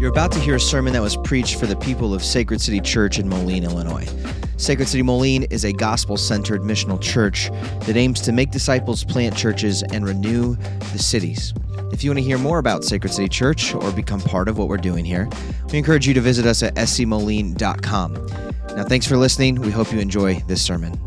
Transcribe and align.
You're 0.00 0.08
about 0.08 0.32
to 0.32 0.40
hear 0.40 0.54
a 0.54 0.60
sermon 0.60 0.94
that 0.94 1.02
was 1.02 1.14
preached 1.14 1.60
for 1.60 1.66
the 1.66 1.76
people 1.76 2.14
of 2.14 2.24
Sacred 2.24 2.62
City 2.62 2.80
Church 2.80 3.18
in 3.18 3.28
Moline, 3.28 3.64
Illinois. 3.64 4.08
Sacred 4.56 4.88
City 4.88 5.02
Moline 5.02 5.42
is 5.50 5.66
a 5.66 5.74
gospel 5.74 6.16
centered 6.16 6.62
missional 6.62 6.98
church 6.98 7.50
that 7.80 7.98
aims 7.98 8.22
to 8.22 8.32
make 8.32 8.50
disciples, 8.50 9.04
plant 9.04 9.36
churches, 9.36 9.82
and 9.82 10.06
renew 10.06 10.56
the 10.92 10.98
cities. 10.98 11.52
If 11.92 12.02
you 12.02 12.08
want 12.08 12.18
to 12.18 12.24
hear 12.24 12.38
more 12.38 12.58
about 12.58 12.82
Sacred 12.82 13.12
City 13.12 13.28
Church 13.28 13.74
or 13.74 13.92
become 13.92 14.22
part 14.22 14.48
of 14.48 14.56
what 14.56 14.68
we're 14.68 14.78
doing 14.78 15.04
here, 15.04 15.28
we 15.70 15.76
encourage 15.76 16.08
you 16.08 16.14
to 16.14 16.20
visit 16.22 16.46
us 16.46 16.62
at 16.62 16.76
scmoline.com. 16.76 18.14
Now, 18.74 18.84
thanks 18.84 19.06
for 19.06 19.18
listening. 19.18 19.56
We 19.56 19.70
hope 19.70 19.92
you 19.92 19.98
enjoy 19.98 20.36
this 20.46 20.62
sermon. 20.62 20.98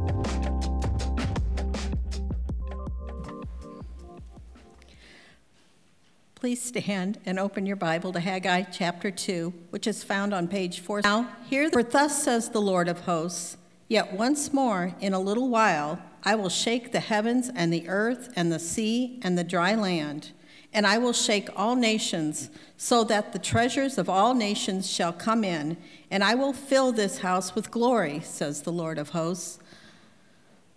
Please 6.44 6.62
stand 6.62 7.22
and 7.26 7.40
open 7.40 7.66
your 7.66 7.78
Bible 7.78 8.12
to 8.12 8.20
Haggai 8.20 8.64
chapter 8.64 9.10
2, 9.10 9.54
which 9.70 9.88
is 9.88 10.04
found 10.04 10.34
on 10.34 10.50
page 10.50 10.82
4. 10.82 11.00
Now, 11.06 11.30
hear, 11.50 11.70
for 11.70 11.84
thus 11.84 12.22
says 12.22 12.50
the 12.50 12.60
Lord 12.60 12.90
of 12.90 13.00
hosts, 13.00 13.56
Yet 13.88 14.12
once 14.12 14.52
more, 14.52 14.94
in 15.00 15.14
a 15.14 15.22
little 15.22 15.48
while, 15.48 16.02
I 16.22 16.36
will 16.36 16.50
shake 16.50 16.92
the 16.92 17.00
heavens 17.00 17.50
and 17.56 17.72
the 17.72 17.88
earth 17.88 18.28
and 18.36 18.52
the 18.52 18.60
sea 18.60 19.22
and 19.24 19.38
the 19.38 19.46
dry 19.46 19.74
land, 19.74 20.34
and 20.74 20.86
I 20.86 20.98
will 20.98 21.14
shake 21.14 21.48
all 21.56 21.78
nations, 21.78 22.50
so 22.76 23.06
that 23.06 23.32
the 23.32 23.40
treasures 23.40 23.98
of 23.98 24.10
all 24.10 24.34
nations 24.34 24.92
shall 24.92 25.14
come 25.14 25.46
in, 25.46 25.78
and 26.12 26.26
I 26.26 26.36
will 26.36 26.52
fill 26.52 26.92
this 26.92 27.20
house 27.20 27.56
with 27.56 27.72
glory, 27.72 28.20
says 28.20 28.64
the 28.64 28.74
Lord 28.74 28.98
of 28.98 29.12
hosts. 29.12 29.60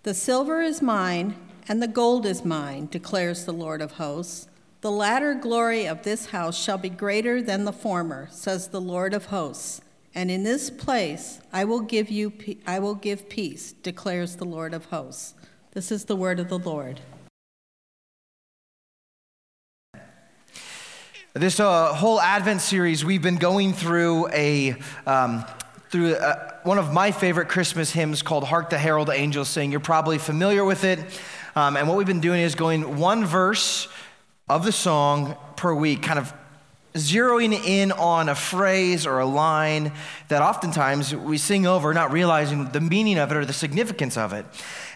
The 0.04 0.14
silver 0.14 0.62
is 0.62 0.80
mine, 0.80 1.34
and 1.66 1.82
the 1.82 1.88
gold 1.88 2.24
is 2.24 2.44
mine, 2.44 2.86
declares 2.88 3.46
the 3.46 3.52
Lord 3.52 3.82
of 3.82 3.94
hosts. 3.94 4.46
The 4.86 4.92
latter 4.92 5.34
glory 5.34 5.86
of 5.86 6.04
this 6.04 6.26
house 6.26 6.56
shall 6.56 6.78
be 6.78 6.90
greater 6.90 7.42
than 7.42 7.64
the 7.64 7.72
former, 7.72 8.28
says 8.30 8.68
the 8.68 8.80
Lord 8.80 9.14
of 9.14 9.24
hosts. 9.24 9.80
And 10.14 10.30
in 10.30 10.44
this 10.44 10.70
place 10.70 11.40
I 11.52 11.64
will 11.64 11.80
give 11.80 12.08
you 12.08 12.32
I 12.68 12.78
will 12.78 12.94
give 12.94 13.28
peace, 13.28 13.72
declares 13.72 14.36
the 14.36 14.44
Lord 14.44 14.72
of 14.72 14.84
hosts. 14.84 15.34
This 15.72 15.90
is 15.90 16.04
the 16.04 16.14
word 16.14 16.38
of 16.38 16.48
the 16.48 16.60
Lord. 16.60 17.00
This 21.34 21.58
uh, 21.58 21.92
whole 21.92 22.20
Advent 22.20 22.60
series, 22.60 23.04
we've 23.04 23.22
been 23.22 23.38
going 23.38 23.72
through 23.72 24.28
a 24.28 24.76
um, 25.04 25.44
through 25.90 26.14
a, 26.14 26.18
uh, 26.18 26.50
one 26.62 26.78
of 26.78 26.92
my 26.92 27.10
favorite 27.10 27.48
Christmas 27.48 27.90
hymns 27.90 28.22
called 28.22 28.44
"Hark 28.44 28.70
the 28.70 28.78
Herald 28.78 29.10
Angels 29.10 29.48
Sing." 29.48 29.72
You're 29.72 29.80
probably 29.80 30.18
familiar 30.18 30.64
with 30.64 30.84
it, 30.84 31.00
um, 31.56 31.76
and 31.76 31.88
what 31.88 31.96
we've 31.96 32.06
been 32.06 32.20
doing 32.20 32.42
is 32.42 32.54
going 32.54 32.98
one 32.98 33.24
verse 33.24 33.88
of 34.48 34.64
the 34.64 34.70
song 34.72 35.36
per 35.56 35.74
week, 35.74 36.02
kind 36.02 36.20
of 36.20 36.32
zeroing 36.94 37.52
in 37.52 37.90
on 37.90 38.28
a 38.28 38.34
phrase 38.34 39.04
or 39.04 39.18
a 39.18 39.26
line 39.26 39.92
that 40.28 40.40
oftentimes 40.40 41.14
we 41.14 41.36
sing 41.36 41.66
over, 41.66 41.92
not 41.92 42.12
realizing 42.12 42.70
the 42.70 42.80
meaning 42.80 43.18
of 43.18 43.30
it 43.32 43.36
or 43.36 43.44
the 43.44 43.52
significance 43.52 44.16
of 44.16 44.32
it. 44.32 44.46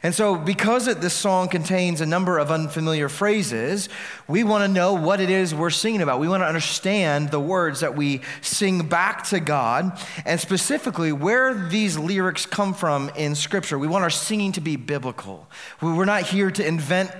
And 0.02 0.14
so, 0.14 0.34
because 0.34 0.88
it, 0.88 1.02
this 1.02 1.12
song 1.12 1.48
contains 1.48 2.00
a 2.00 2.06
number 2.06 2.38
of 2.38 2.50
unfamiliar 2.50 3.10
phrases, 3.10 3.90
we 4.26 4.44
want 4.44 4.64
to 4.64 4.68
know 4.68 4.94
what 4.94 5.20
it 5.20 5.28
is 5.28 5.54
we're 5.54 5.68
singing 5.68 6.00
about. 6.00 6.20
We 6.20 6.28
want 6.28 6.42
to 6.42 6.46
understand 6.46 7.30
the 7.30 7.40
words 7.40 7.80
that 7.80 7.94
we 7.96 8.22
sing 8.40 8.88
back 8.88 9.24
to 9.24 9.40
God, 9.40 10.00
and 10.24 10.40
specifically 10.40 11.12
where 11.12 11.52
these 11.68 11.98
lyrics 11.98 12.46
come 12.46 12.72
from 12.72 13.10
in 13.10 13.34
Scripture. 13.34 13.78
We 13.78 13.88
want 13.88 14.02
our 14.02 14.10
singing 14.10 14.52
to 14.52 14.62
be 14.62 14.76
biblical. 14.76 15.46
We're 15.82 16.06
not 16.06 16.22
here 16.22 16.50
to 16.50 16.66
invent 16.66 17.10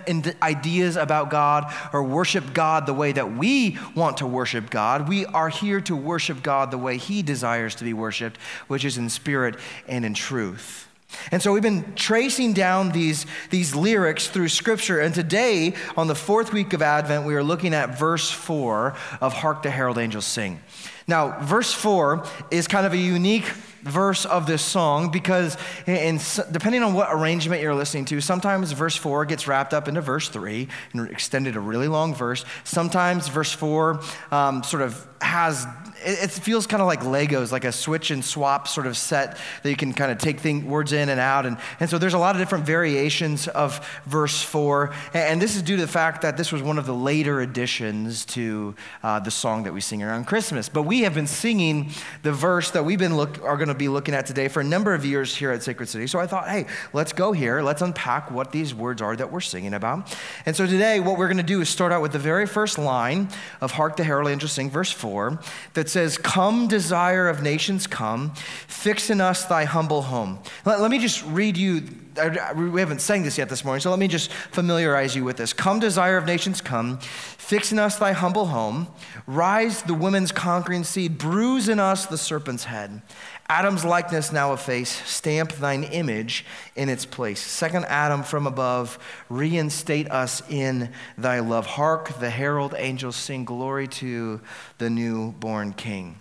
ideas 0.43 0.97
about 0.97 1.29
God 1.29 1.71
or 1.93 2.03
worship 2.03 2.55
God 2.55 2.87
the 2.87 2.95
way 2.95 3.13
that 3.13 3.37
we 3.37 3.77
want 3.95 4.17
to 4.19 4.27
worship 4.27 4.71
God. 4.71 5.07
We 5.07 5.27
are 5.27 5.51
here 5.51 5.83
to 5.83 5.95
worship 5.95 6.43
God 6.43 6.71
the 6.71 6.79
way 6.79 6.97
He 6.97 7.21
desires 7.21 7.75
to 7.75 7.85
be 7.85 7.93
worshiped, 7.93 8.39
which 8.69 8.87
is 8.87 8.97
in 8.97 9.11
spirit 9.11 9.57
and 9.87 10.07
in 10.07 10.15
truth. 10.15 10.90
And 11.31 11.43
so 11.43 11.53
we've 11.53 11.63
been 11.63 11.95
tracing 11.95 12.53
down 12.53 12.91
these, 12.91 13.27
these 13.51 13.75
lyrics 13.75 14.29
through 14.29 14.49
Scripture. 14.49 15.01
And 15.01 15.15
today, 15.15 15.75
on 15.97 16.07
the 16.07 16.15
fourth 16.15 16.53
week 16.53 16.73
of 16.73 16.83
Advent, 16.83 17.27
we 17.27 17.35
are 17.35 17.43
looking 17.43 17.75
at 17.75 17.99
verse 17.99 18.31
4 18.31 18.95
of 19.21 19.33
Hark 19.33 19.63
the 19.63 19.71
Herald 19.71 19.99
Angels 19.99 20.27
Sing. 20.27 20.61
Now, 21.07 21.41
verse 21.41 21.73
4 21.73 22.25
is 22.51 22.69
kind 22.69 22.87
of 22.87 22.93
a 22.93 22.97
unique 22.97 23.47
verse 23.83 24.25
of 24.25 24.47
this 24.47 24.63
song 24.63 25.11
because, 25.11 25.57
in, 25.87 26.21
depending 26.53 26.83
on 26.83 26.95
what 26.95 27.09
arrangement 27.11 27.63
you're 27.63 27.75
listening 27.75 28.05
to, 28.07 28.21
sometimes 28.21 28.71
verse 28.73 28.95
4 28.97 29.25
gets 29.25 29.49
wrapped 29.49 29.75
up 29.75 29.89
into 29.89 30.01
verse 30.01 30.29
3 30.29 30.69
and 30.93 31.11
extended 31.11 31.57
a 31.57 31.61
really 31.61 31.89
long 31.89 32.15
verse. 32.15 32.45
Sometimes 32.65 33.29
verse 33.29 33.53
4 33.53 34.01
um, 34.31 34.63
sort 34.63 34.83
of 34.83 35.07
has 35.21 35.67
it, 36.03 36.31
feels 36.31 36.67
kind 36.67 36.81
of 36.81 36.87
like 36.87 37.01
Legos, 37.01 37.53
like 37.53 37.65
a 37.65 37.73
switch 37.73 38.11
and 38.11 38.25
swap 38.25 38.69
sort 38.69 38.87
of 38.87 38.97
set 38.97 39.39
that 39.63 39.71
you 39.71 39.77
can 39.77 39.93
kind 39.93 40.11
of 40.11 40.19
take 40.19 40.41
thing, 40.41 40.69
words 40.69 40.93
in 40.93 41.09
and 41.09 41.21
out. 41.21 41.47
And, 41.47 41.57
and 41.79 41.91
so 41.91 41.99
there's 41.99 42.15
a 42.15 42.19
lot 42.19 42.35
of 42.35 42.41
different 42.41 42.65
variations 42.65 43.49
of 43.49 43.87
verse 44.07 44.43
4. 44.43 44.93
And 45.15 45.41
this 45.41 45.57
is 45.57 45.63
due 45.63 45.77
to 45.77 45.83
the 45.83 45.89
fact 45.89 46.23
that 46.23 46.37
this 46.37 46.53
was 46.53 46.63
one 46.63 46.79
of 46.79 46.87
the 46.87 46.95
later 46.95 47.41
additions 47.41 48.25
to 48.27 48.75
uh, 49.03 49.21
the 49.21 49.31
song 49.31 49.65
that 49.65 49.75
we 49.75 49.81
sing 49.81 50.03
around 50.03 50.27
Christmas. 50.27 50.69
But 50.69 50.83
we 50.83 51.01
have 51.01 51.15
been 51.15 51.27
singing 51.27 51.91
the 52.23 52.33
verse 52.33 52.71
that 52.71 52.85
we've 52.85 52.99
been 52.99 53.17
look, 53.17 53.43
are 53.45 53.57
going 53.57 53.69
to 53.69 53.75
be 53.75 53.89
looking 53.89 54.15
at 54.15 54.27
today 54.27 54.49
for 54.49 54.61
a 54.61 54.65
number 54.65 54.95
of 54.95 55.05
years 55.05 55.37
here 55.37 55.51
at 55.51 55.63
Sacred 55.63 55.89
City. 55.89 56.07
So 56.07 56.19
I 56.19 56.27
thought, 56.27 56.49
hey, 56.49 56.67
let's 56.93 57.13
go 57.13 57.33
here. 57.33 57.61
Let's 57.63 57.83
unpack 57.83 58.31
what 58.31 58.53
these 58.53 58.75
words 58.75 59.03
are 59.03 59.17
that 59.17 59.31
we're 59.31 59.41
singing 59.41 59.75
about. 59.75 60.17
And 60.47 60.57
so 60.57 60.67
today, 60.67 61.01
what 61.01 61.19
we're 61.19 61.29
going 61.29 61.37
to 61.37 61.43
do 61.43 61.61
is 61.61 61.69
start 61.69 61.93
out 61.93 62.03
with 62.03 62.13
the 62.13 62.19
very 62.19 62.47
first 62.47 62.79
line 62.79 63.29
of 63.61 63.73
Hark 63.73 63.97
the 63.97 64.05
Herald 64.05 64.31
Angels 64.31 64.53
Sing, 64.53 64.71
verse 64.71 64.91
4, 64.91 65.39
that 65.75 65.90
says, 65.91 66.17
Come, 66.17 66.69
desire 66.69 67.29
of 67.29 67.43
nations, 67.43 67.87
come, 67.87 68.35
fix 68.67 69.11
in 69.11 69.21
us 69.21 69.45
thy 69.45 69.65
humble 69.65 70.03
home. 70.03 70.39
Let, 70.65 70.81
let 70.81 70.91
me 70.91 70.99
just 70.99 71.25
read 71.27 71.57
you, 71.57 71.83
we 72.55 72.81
haven't 72.81 73.01
sang 73.01 73.23
this 73.23 73.39
yet 73.39 73.49
this 73.49 73.65
morning, 73.65 73.81
so 73.81 73.91
let 73.91 73.99
me 73.99 74.09
just 74.09 74.33
familiarize 74.33 75.15
you 75.15 75.25
with 75.25 75.37
this. 75.37 75.53
Come, 75.53 75.81
desire 75.81 76.17
of 76.17 76.27
nations, 76.27 76.61
come, 76.61 76.99
fix 77.01 77.73
in 77.73 77.79
us 77.79 77.99
thy 77.99 78.13
humble 78.13 78.47
home, 78.47 78.89
rise 79.27 79.83
the 79.83 79.95
woman's 79.95 80.33
conquering 80.33 80.85
seed, 80.85 81.19
bruise 81.19 81.69
in 81.69 81.79
us 81.81 82.07
the 82.07 82.19
serpent's 82.19 82.65
head. 82.65 83.03
Adam's 83.51 83.85
likeness 83.85 84.31
now 84.31 84.53
efface, 84.53 84.89
stamp 84.89 85.51
thine 85.55 85.83
image 85.83 86.45
in 86.77 86.89
its 86.89 87.05
place. 87.05 87.41
Second 87.41 87.85
Adam 87.87 88.23
from 88.23 88.47
above, 88.47 88.97
reinstate 89.29 90.09
us 90.09 90.41
in 90.49 90.89
thy 91.19 91.41
love. 91.41 91.67
Hark, 91.67 92.21
the 92.21 92.31
herald 92.31 92.77
angels 92.79 93.17
sing 93.17 93.45
glory 93.45 93.89
to 93.89 94.41
the 94.79 94.89
newborn 94.89 95.73
king. 95.73 96.21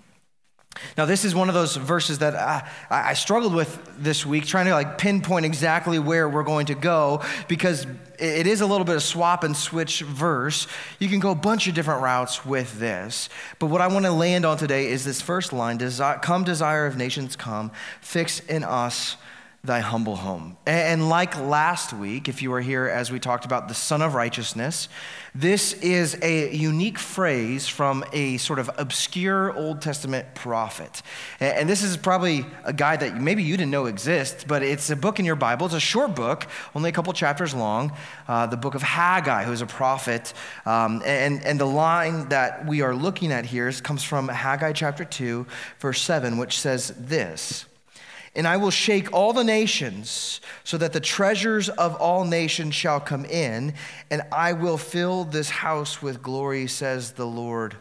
Now, 0.98 1.06
this 1.06 1.26
is 1.26 1.34
one 1.36 1.50
of 1.50 1.56
those 1.56 1.76
verses 1.76 2.20
that 2.20 2.36
I, 2.36 2.70
I, 2.90 3.14
struggled 3.14 3.54
with 3.54 3.80
this 3.98 4.26
week, 4.26 4.46
trying 4.46 4.66
to 4.66 4.74
like 4.74 4.98
pinpoint 4.98 5.46
exactly 5.46 6.00
where 6.00 6.28
we're 6.28 6.44
going 6.44 6.68
to 6.68 6.76
go 6.76 7.22
because 7.48 7.86
it 8.18 8.48
is 8.48 8.62
a 8.62 8.66
little 8.66 8.86
bit 8.86 8.96
of 8.96 9.04
swap 9.04 9.44
and 9.44 9.56
switch 9.56 10.02
verse. 10.02 10.68
You 11.00 11.08
can 11.08 11.20
go 11.20 11.32
a 11.32 11.36
bunch 11.36 11.68
of 11.68 11.74
different 11.74 12.02
routes 12.02 12.46
with 12.46 12.80
this. 12.80 13.30
But 13.60 13.68
what 13.68 13.82
I 13.82 13.88
want 13.88 14.06
to 14.06 14.12
land 14.12 14.46
on 14.46 14.58
today 14.58 14.88
is 14.88 15.06
this 15.06 15.22
first 15.22 15.54
line 15.54 15.80
Come, 15.80 16.44
desire 16.44 16.86
of 16.86 16.98
nations, 16.98 17.36
come, 17.36 17.72
fix 18.02 18.40
in 18.42 18.64
us 18.64 19.18
thy 19.62 19.82
humble 19.82 20.16
home. 20.16 20.56
And 20.66 21.10
like 21.10 21.38
last 21.38 21.92
week, 21.92 22.30
if 22.30 22.42
you 22.42 22.50
were 22.50 22.62
here 22.62 22.88
as 22.88 23.12
we 23.12 23.20
talked 23.20 23.44
about 23.44 23.68
the 23.68 23.74
Sun 23.74 24.02
of 24.02 24.14
Righteousness, 24.14 24.88
this 25.36 25.74
is 25.74 26.18
a 26.22 26.56
unique 26.56 26.98
phrase 26.98 27.68
from 27.68 28.06
a 28.14 28.38
sort 28.38 28.60
of 28.60 28.70
obscure 28.78 29.54
Old 29.54 29.82
Testament 29.82 30.34
prophet. 30.34 31.02
And 31.42 31.70
this 31.70 31.84
is 31.84 31.98
probably 31.98 32.46
a 32.64 32.72
guy 32.72 32.96
that 32.96 33.20
maybe 33.20 33.44
you 33.44 33.58
didn't 33.58 33.72
know 33.72 33.88
exists, 33.88 34.46
but 34.46 34.64
it's 34.64 34.90
a 34.90 34.96
book 34.96 35.20
in 35.20 35.26
your 35.26 35.36
Bible. 35.36 35.66
It's 35.66 35.76
a 35.76 35.80
short 35.80 36.16
book, 36.16 36.48
only 36.74 36.90
a 36.90 36.94
couple 36.94 37.12
chapters 37.12 37.54
long, 37.54 37.92
uh, 38.30 38.48
the 38.48 38.58
book 38.58 38.76
of 38.76 38.82
Haggai, 38.82 39.44
who's 39.44 39.62
a 39.62 39.68
prophet. 39.68 40.34
Um, 40.66 41.02
and, 41.06 41.44
and 41.44 41.60
the 41.60 41.66
line 41.66 42.30
that 42.30 42.66
we 42.66 42.82
are 42.82 42.96
looking 42.96 43.34
at 43.34 43.46
here 43.46 43.70
comes 43.74 44.04
from 44.04 44.30
Haggai 44.30 44.72
chapter 44.72 45.04
2, 45.04 45.46
verse 45.80 46.02
7, 46.02 46.38
which 46.38 46.58
says 46.58 46.94
this. 46.98 47.66
And 48.36 48.48
I 48.48 48.58
will 48.58 48.72
shake 48.72 49.12
all 49.12 49.34
the 49.34 49.44
nations, 49.44 50.42
so 50.64 50.78
that 50.78 50.94
the 50.94 51.00
treasures 51.00 51.70
of 51.70 51.96
all 51.96 52.26
nations 52.26 52.76
shall 52.76 53.00
come 53.00 53.26
in, 53.26 53.74
and 54.12 54.22
I 54.32 54.54
will 54.54 54.78
fill 54.78 55.24
this 55.24 55.50
house 55.50 56.02
with 56.02 56.22
glory, 56.22 56.68
says 56.68 57.14
the 57.14 57.28
Lord 57.28 57.76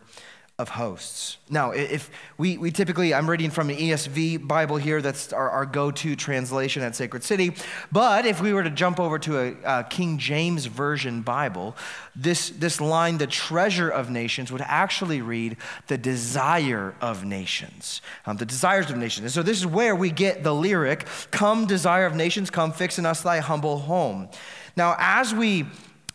of 0.58 0.70
hosts. 0.70 1.36
Now, 1.48 1.70
if 1.70 2.10
we, 2.36 2.58
we 2.58 2.72
typically, 2.72 3.14
I'm 3.14 3.30
reading 3.30 3.48
from 3.48 3.70
an 3.70 3.76
ESV 3.76 4.48
Bible 4.48 4.76
here, 4.76 5.00
that's 5.00 5.32
our, 5.32 5.48
our 5.48 5.64
go 5.64 5.92
to 5.92 6.16
translation 6.16 6.82
at 6.82 6.96
Sacred 6.96 7.22
City. 7.22 7.52
But 7.92 8.26
if 8.26 8.42
we 8.42 8.52
were 8.52 8.64
to 8.64 8.70
jump 8.70 8.98
over 8.98 9.20
to 9.20 9.38
a, 9.38 9.56
a, 9.64 9.84
King 9.84 10.18
James 10.18 10.66
Version 10.66 11.22
Bible, 11.22 11.76
this, 12.16 12.50
this 12.50 12.80
line, 12.80 13.18
the 13.18 13.28
treasure 13.28 13.88
of 13.88 14.10
nations, 14.10 14.50
would 14.50 14.62
actually 14.62 15.22
read 15.22 15.56
the 15.86 15.96
desire 15.96 16.96
of 17.00 17.24
nations. 17.24 18.02
Um, 18.26 18.36
the 18.36 18.46
desires 18.46 18.90
of 18.90 18.96
nations. 18.96 19.26
And 19.26 19.32
so 19.32 19.44
this 19.44 19.58
is 19.58 19.66
where 19.66 19.94
we 19.94 20.10
get 20.10 20.42
the 20.42 20.54
lyric, 20.54 21.06
Come, 21.30 21.66
desire 21.66 22.04
of 22.04 22.16
nations, 22.16 22.50
come, 22.50 22.72
fix 22.72 22.98
in 22.98 23.06
us 23.06 23.22
thy 23.22 23.38
humble 23.38 23.78
home. 23.78 24.28
Now, 24.76 24.96
as 24.98 25.32
we 25.32 25.66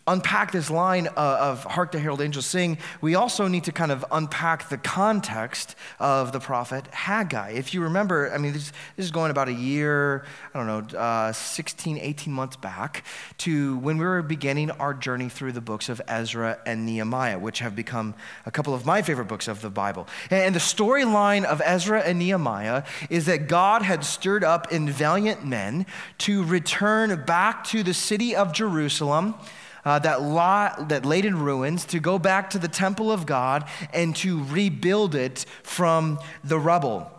unpack 0.06 0.52
this 0.52 0.70
line 0.70 1.08
uh, 1.08 1.38
of 1.40 1.64
Hark 1.64 1.92
the 1.92 1.98
Herald 1.98 2.20
Angels 2.20 2.44
Sing, 2.44 2.76
we 3.00 3.14
also 3.14 3.48
need 3.48 3.64
to 3.64 3.72
kind 3.72 3.90
of 3.90 4.04
unpack 4.10 4.68
the 4.68 4.76
context 4.76 5.74
of 5.98 6.32
the 6.32 6.40
prophet 6.40 6.86
Haggai. 6.88 7.52
If 7.52 7.72
you 7.72 7.82
remember, 7.82 8.30
I 8.32 8.38
mean, 8.38 8.52
this, 8.52 8.70
this 8.96 9.06
is 9.06 9.10
going 9.10 9.30
about 9.30 9.48
a 9.48 9.52
year, 9.52 10.26
I 10.52 10.62
don't 10.62 10.92
know, 10.92 10.98
uh, 10.98 11.32
16, 11.32 11.98
18 11.98 12.32
months 12.32 12.56
back 12.56 13.04
to 13.38 13.78
when 13.78 13.96
we 13.96 14.04
were 14.04 14.22
beginning 14.22 14.70
our 14.72 14.92
journey 14.92 15.28
through 15.30 15.52
the 15.52 15.62
books 15.62 15.88
of 15.88 16.02
Ezra 16.06 16.58
and 16.66 16.84
Nehemiah, 16.84 17.38
which 17.38 17.60
have 17.60 17.74
become 17.74 18.14
a 18.44 18.50
couple 18.50 18.74
of 18.74 18.84
my 18.84 19.00
favorite 19.00 19.28
books 19.28 19.48
of 19.48 19.62
the 19.62 19.70
Bible. 19.70 20.06
And 20.30 20.54
the 20.54 20.60
storyline 20.60 21.44
of 21.44 21.62
Ezra 21.64 22.00
and 22.02 22.18
Nehemiah 22.18 22.84
is 23.08 23.24
that 23.26 23.48
God 23.48 23.82
had 23.82 24.04
stirred 24.04 24.44
up 24.44 24.70
in 24.70 24.90
valiant 24.90 25.46
men 25.46 25.86
to 26.18 26.44
return 26.44 27.24
back 27.24 27.64
to 27.64 27.82
the 27.82 27.94
city 27.94 28.36
of 28.36 28.52
Jerusalem 28.52 29.34
uh, 29.84 29.98
that, 30.00 30.22
lot, 30.22 30.88
that 30.88 31.04
laid 31.04 31.24
in 31.24 31.38
ruins, 31.38 31.84
to 31.86 32.00
go 32.00 32.18
back 32.18 32.50
to 32.50 32.58
the 32.58 32.68
temple 32.68 33.10
of 33.12 33.26
God 33.26 33.68
and 33.92 34.14
to 34.16 34.42
rebuild 34.44 35.14
it 35.14 35.44
from 35.62 36.18
the 36.42 36.58
rubble. 36.58 37.10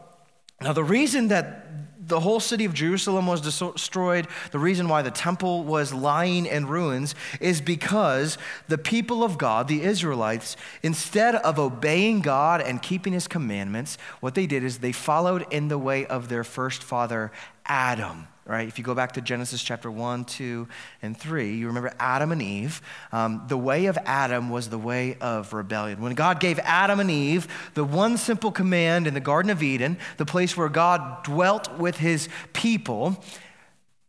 Now, 0.61 0.73
the 0.73 0.83
reason 0.83 1.27
that 1.29 1.61
the 2.07 2.19
whole 2.19 2.39
city 2.39 2.65
of 2.65 2.73
Jerusalem 2.73 3.25
was 3.25 3.41
destroyed, 3.41 4.27
the 4.51 4.59
reason 4.59 4.87
why 4.87 5.01
the 5.01 5.11
temple 5.11 5.63
was 5.63 5.93
lying 5.93 6.45
in 6.45 6.67
ruins 6.67 7.15
is 7.39 7.61
because 7.61 8.37
the 8.67 8.77
people 8.77 9.23
of 9.23 9.37
God, 9.37 9.67
the 9.67 9.81
Israelites, 9.81 10.55
instead 10.83 11.35
of 11.35 11.57
obeying 11.57 12.21
God 12.21 12.61
and 12.61 12.81
keeping 12.81 13.13
his 13.13 13.27
commandments, 13.27 13.97
what 14.19 14.35
they 14.35 14.45
did 14.45 14.63
is 14.63 14.79
they 14.79 14.91
followed 14.91 15.45
in 15.51 15.67
the 15.67 15.79
way 15.79 16.05
of 16.05 16.29
their 16.29 16.43
first 16.43 16.83
father, 16.83 17.31
Adam 17.65 18.27
right? 18.45 18.67
If 18.67 18.77
you 18.77 18.83
go 18.83 18.93
back 18.93 19.13
to 19.13 19.21
Genesis 19.21 19.63
chapter 19.63 19.89
1, 19.89 20.25
2, 20.25 20.67
and 21.01 21.17
3, 21.17 21.55
you 21.55 21.67
remember 21.67 21.91
Adam 21.99 22.31
and 22.31 22.41
Eve. 22.41 22.79
Um, 23.11 23.43
the 23.47 23.57
way 23.57 23.87
of 23.87 23.97
Adam 24.05 24.51
was 24.51 24.69
the 24.69 24.77
way 24.77 25.17
of 25.19 25.51
rebellion. 25.51 25.99
When 25.99 26.13
God 26.13 26.39
gave 26.39 26.59
Adam 26.59 26.99
and 26.99 27.09
Eve 27.09 27.47
the 27.73 27.83
one 27.83 28.17
simple 28.17 28.51
command 28.51 29.07
in 29.07 29.15
the 29.15 29.19
Garden 29.19 29.49
of 29.49 29.63
Eden, 29.63 29.97
the 30.17 30.25
place 30.25 30.55
where 30.55 30.69
God 30.69 31.23
dwelt 31.23 31.75
with 31.79 31.97
his 31.97 32.29
people, 32.53 33.23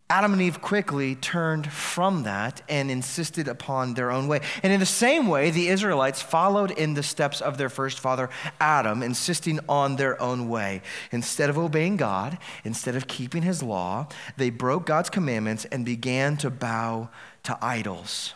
Adam 0.08 0.32
and 0.32 0.42
Eve 0.42 0.60
quickly 0.60 1.16
turned 1.16 1.70
from 1.72 2.22
that 2.22 2.62
and 2.68 2.92
insisted 2.92 3.48
upon 3.48 3.94
their 3.94 4.12
own 4.12 4.28
way. 4.28 4.40
And 4.62 4.72
in 4.72 4.78
the 4.78 4.86
same 4.86 5.26
way, 5.26 5.50
the 5.50 5.66
Israelites 5.66 6.22
followed 6.22 6.70
in 6.70 6.94
the 6.94 7.02
steps 7.02 7.40
of 7.40 7.58
their 7.58 7.68
first 7.68 7.98
father, 7.98 8.30
Adam, 8.60 9.02
insisting 9.02 9.58
on 9.68 9.96
their 9.96 10.20
own 10.22 10.48
way. 10.48 10.82
Instead 11.10 11.50
of 11.50 11.58
obeying 11.58 11.96
God, 11.96 12.38
instead 12.64 12.94
of 12.94 13.08
keeping 13.08 13.42
his 13.42 13.64
law, 13.64 14.06
they 14.36 14.48
broke 14.48 14.86
God's 14.86 15.10
commandments 15.10 15.64
and 15.66 15.84
began 15.84 16.36
to 16.36 16.50
bow 16.50 17.08
to 17.42 17.58
idols. 17.60 18.34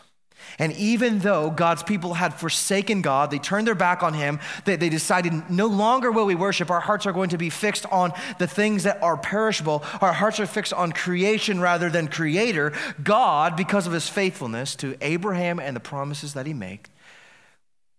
And 0.59 0.73
even 0.73 1.19
though 1.19 1.49
God's 1.49 1.83
people 1.83 2.13
had 2.13 2.33
forsaken 2.33 3.01
God, 3.01 3.31
they 3.31 3.39
turned 3.39 3.67
their 3.67 3.75
back 3.75 4.03
on 4.03 4.13
Him, 4.13 4.39
they, 4.65 4.75
they, 4.75 4.89
decided 4.89 5.49
no 5.49 5.67
longer 5.67 6.11
will 6.11 6.25
we 6.25 6.35
worship. 6.35 6.69
Our 6.69 6.79
hearts 6.79 7.05
are 7.05 7.13
going 7.13 7.29
to 7.29 7.37
be 7.37 7.49
fixed 7.49 7.85
on 7.87 8.13
the 8.37 8.47
things 8.47 8.83
that 8.83 9.01
are 9.01 9.17
perishable. 9.17 9.83
Our 10.01 10.13
hearts 10.13 10.39
are 10.39 10.45
fixed 10.45 10.73
on 10.73 10.91
creation 10.91 11.59
rather 11.59 11.89
than 11.89 12.07
Creator. 12.07 12.73
God, 13.03 13.55
because 13.55 13.87
of 13.87 13.93
His 13.93 14.09
faithfulness 14.09 14.75
to 14.77 14.95
Abraham 15.01 15.59
and 15.59 15.75
the 15.75 15.81
promises 15.81 16.33
that 16.33 16.45
He 16.45 16.53
made, 16.53 16.81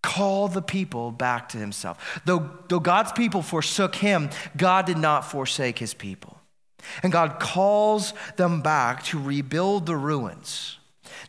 called 0.03 0.53
the 0.53 0.63
people 0.63 1.11
back 1.11 1.49
to 1.51 1.59
Himself. 1.59 2.21
Though, 2.25 2.51
though 2.69 2.81
God's 2.81 3.13
people 3.13 3.43
forsook 3.43 3.97
Him, 3.97 4.31
God 4.57 4.87
did 4.87 4.99
not 4.99 5.25
forsake 5.25 5.79
His 5.79 5.95
people. 5.95 6.39
And 7.03 7.13
God 7.13 7.39
calls 7.39 8.13
them 8.37 8.61
back 8.61 9.05
to 9.05 9.21
rebuild 9.21 9.87
the 9.87 9.97
ruins 9.97 10.79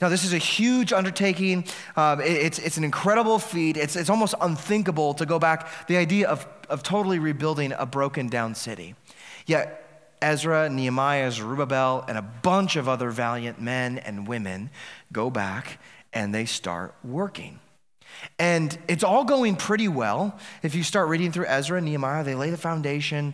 now, 0.01 0.09
this 0.09 0.23
is 0.23 0.33
a 0.33 0.37
huge 0.37 0.93
undertaking. 0.93 1.65
Um, 1.95 2.21
it, 2.21 2.31
it's, 2.31 2.59
it's 2.59 2.77
an 2.77 2.83
incredible 2.83 3.39
feat. 3.39 3.77
It's, 3.77 3.95
it's 3.95 4.09
almost 4.09 4.35
unthinkable 4.41 5.13
to 5.15 5.25
go 5.25 5.39
back, 5.39 5.87
the 5.87 5.97
idea 5.97 6.27
of, 6.27 6.47
of 6.69 6.83
totally 6.83 7.19
rebuilding 7.19 7.73
a 7.73 7.85
broken 7.85 8.27
down 8.27 8.55
city. 8.55 8.95
Yet, 9.45 9.79
Ezra, 10.21 10.69
Nehemiah, 10.69 11.31
Zerubbabel, 11.31 12.05
and 12.07 12.17
a 12.17 12.21
bunch 12.21 12.77
of 12.77 12.87
other 12.87 13.11
valiant 13.11 13.61
men 13.61 13.97
and 13.97 14.27
women 14.27 14.69
go 15.11 15.29
back 15.29 15.79
and 16.13 16.33
they 16.33 16.45
start 16.45 16.95
working. 17.03 17.59
And 18.39 18.77
it's 18.87 19.03
all 19.03 19.25
going 19.25 19.57
pretty 19.57 19.87
well. 19.87 20.39
If 20.61 20.75
you 20.75 20.83
start 20.83 21.09
reading 21.09 21.31
through 21.31 21.47
Ezra 21.47 21.77
and 21.77 21.85
Nehemiah, 21.85 22.23
they 22.23 22.35
lay 22.35 22.51
the 22.51 22.57
foundation 22.57 23.33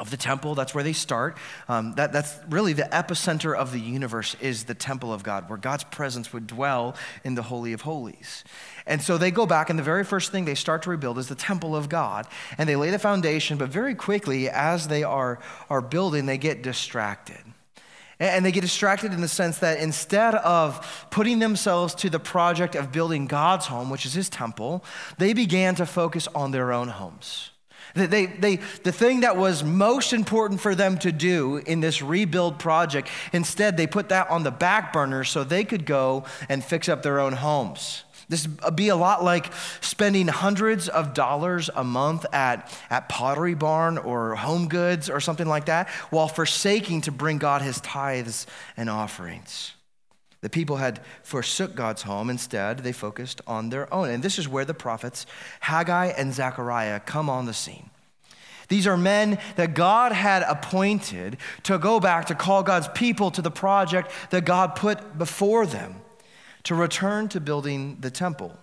of 0.00 0.10
the 0.10 0.16
temple. 0.16 0.54
That's 0.54 0.74
where 0.74 0.82
they 0.82 0.94
start. 0.94 1.36
Um, 1.68 1.94
that, 1.94 2.12
that's 2.12 2.34
really 2.48 2.72
the 2.72 2.88
epicenter 2.90 3.54
of 3.54 3.70
the 3.70 3.78
universe 3.78 4.34
is 4.40 4.64
the 4.64 4.74
temple 4.74 5.12
of 5.12 5.22
God, 5.22 5.48
where 5.48 5.58
God's 5.58 5.84
presence 5.84 6.32
would 6.32 6.46
dwell 6.46 6.96
in 7.22 7.34
the 7.34 7.42
Holy 7.42 7.74
of 7.74 7.82
Holies. 7.82 8.42
And 8.86 9.02
so 9.02 9.18
they 9.18 9.30
go 9.30 9.46
back, 9.46 9.70
and 9.70 9.78
the 9.78 9.84
very 9.84 10.02
first 10.02 10.32
thing 10.32 10.46
they 10.46 10.54
start 10.54 10.82
to 10.82 10.90
rebuild 10.90 11.18
is 11.18 11.28
the 11.28 11.34
temple 11.34 11.76
of 11.76 11.88
God. 11.88 12.26
And 12.56 12.68
they 12.68 12.76
lay 12.76 12.90
the 12.90 12.98
foundation, 12.98 13.58
but 13.58 13.68
very 13.68 13.94
quickly, 13.94 14.48
as 14.48 14.88
they 14.88 15.04
are, 15.04 15.38
are 15.68 15.82
building, 15.82 16.26
they 16.26 16.38
get 16.38 16.62
distracted. 16.62 17.44
And 18.18 18.44
they 18.44 18.52
get 18.52 18.60
distracted 18.60 19.12
in 19.14 19.22
the 19.22 19.28
sense 19.28 19.58
that 19.58 19.78
instead 19.78 20.34
of 20.34 21.06
putting 21.10 21.38
themselves 21.38 21.94
to 21.96 22.10
the 22.10 22.20
project 22.20 22.74
of 22.74 22.92
building 22.92 23.26
God's 23.26 23.66
home, 23.66 23.88
which 23.88 24.04
is 24.04 24.12
his 24.12 24.28
temple, 24.28 24.84
they 25.16 25.32
began 25.32 25.74
to 25.76 25.86
focus 25.86 26.28
on 26.34 26.50
their 26.50 26.72
own 26.72 26.88
homes. 26.88 27.50
They, 27.94 28.26
they, 28.26 28.56
the 28.56 28.92
thing 28.92 29.20
that 29.20 29.36
was 29.36 29.64
most 29.64 30.12
important 30.12 30.60
for 30.60 30.74
them 30.74 30.98
to 30.98 31.12
do 31.12 31.56
in 31.56 31.80
this 31.80 32.02
rebuild 32.02 32.58
project, 32.58 33.08
instead, 33.32 33.76
they 33.76 33.86
put 33.86 34.08
that 34.10 34.30
on 34.30 34.42
the 34.42 34.50
back 34.50 34.92
burner 34.92 35.24
so 35.24 35.44
they 35.44 35.64
could 35.64 35.86
go 35.86 36.24
and 36.48 36.64
fix 36.64 36.88
up 36.88 37.02
their 37.02 37.20
own 37.20 37.32
homes. 37.32 38.04
This 38.28 38.46
would 38.64 38.76
be 38.76 38.88
a 38.88 38.96
lot 38.96 39.24
like 39.24 39.52
spending 39.80 40.28
hundreds 40.28 40.88
of 40.88 41.14
dollars 41.14 41.68
a 41.74 41.82
month 41.82 42.24
at, 42.32 42.72
at 42.88 43.08
Pottery 43.08 43.54
Barn 43.54 43.98
or 43.98 44.36
Home 44.36 44.68
Goods 44.68 45.10
or 45.10 45.18
something 45.18 45.48
like 45.48 45.66
that, 45.66 45.88
while 46.10 46.28
forsaking 46.28 47.00
to 47.02 47.12
bring 47.12 47.38
God 47.38 47.60
his 47.60 47.80
tithes 47.80 48.46
and 48.76 48.88
offerings. 48.88 49.72
The 50.40 50.48
people 50.48 50.76
had 50.76 51.00
forsook 51.22 51.74
God's 51.74 52.02
home. 52.02 52.30
Instead, 52.30 52.78
they 52.78 52.92
focused 52.92 53.40
on 53.46 53.68
their 53.68 53.92
own. 53.92 54.08
And 54.08 54.22
this 54.22 54.38
is 54.38 54.48
where 54.48 54.64
the 54.64 54.74
prophets 54.74 55.26
Haggai 55.60 56.06
and 56.06 56.32
Zechariah 56.32 57.00
come 57.00 57.28
on 57.28 57.46
the 57.46 57.54
scene. 57.54 57.90
These 58.68 58.86
are 58.86 58.96
men 58.96 59.38
that 59.56 59.74
God 59.74 60.12
had 60.12 60.42
appointed 60.42 61.38
to 61.64 61.76
go 61.76 61.98
back 61.98 62.26
to 62.26 62.34
call 62.34 62.62
God's 62.62 62.88
people 62.88 63.30
to 63.32 63.42
the 63.42 63.50
project 63.50 64.12
that 64.30 64.44
God 64.44 64.76
put 64.76 65.18
before 65.18 65.66
them 65.66 65.96
to 66.62 66.74
return 66.74 67.28
to 67.30 67.40
building 67.40 67.98
the 68.00 68.10
temple. 68.10 68.56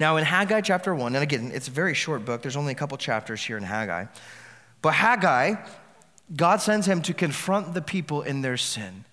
Now, 0.00 0.16
in 0.16 0.24
Haggai 0.24 0.62
chapter 0.62 0.94
1, 0.94 1.14
and 1.14 1.22
again, 1.22 1.52
it's 1.54 1.68
a 1.68 1.70
very 1.70 1.94
short 1.94 2.24
book, 2.24 2.42
there's 2.42 2.56
only 2.56 2.72
a 2.72 2.76
couple 2.76 2.96
chapters 2.96 3.44
here 3.44 3.58
in 3.58 3.62
Haggai. 3.62 4.06
But 4.80 4.94
Haggai, 4.94 5.56
God 6.34 6.62
sends 6.62 6.86
him 6.86 7.02
to 7.02 7.14
confront 7.14 7.74
the 7.74 7.82
people 7.82 8.22
in 8.22 8.40
their 8.40 8.56
sin 8.56 9.04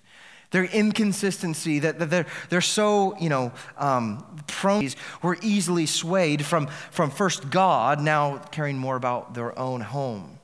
their 0.50 0.64
inconsistency, 0.64 1.78
that, 1.80 2.10
they're, 2.10 2.26
they're 2.48 2.60
so, 2.60 3.16
you 3.18 3.28
know, 3.28 3.52
um, 3.78 4.42
prone, 4.46 4.88
were 5.22 5.38
easily 5.42 5.86
swayed 5.86 6.44
from, 6.44 6.66
from 6.90 7.10
first 7.10 7.50
God, 7.50 8.00
now 8.00 8.38
caring 8.38 8.76
more 8.76 8.96
about 8.96 9.34
their 9.34 9.56
own 9.58 9.80
home. 9.80 10.38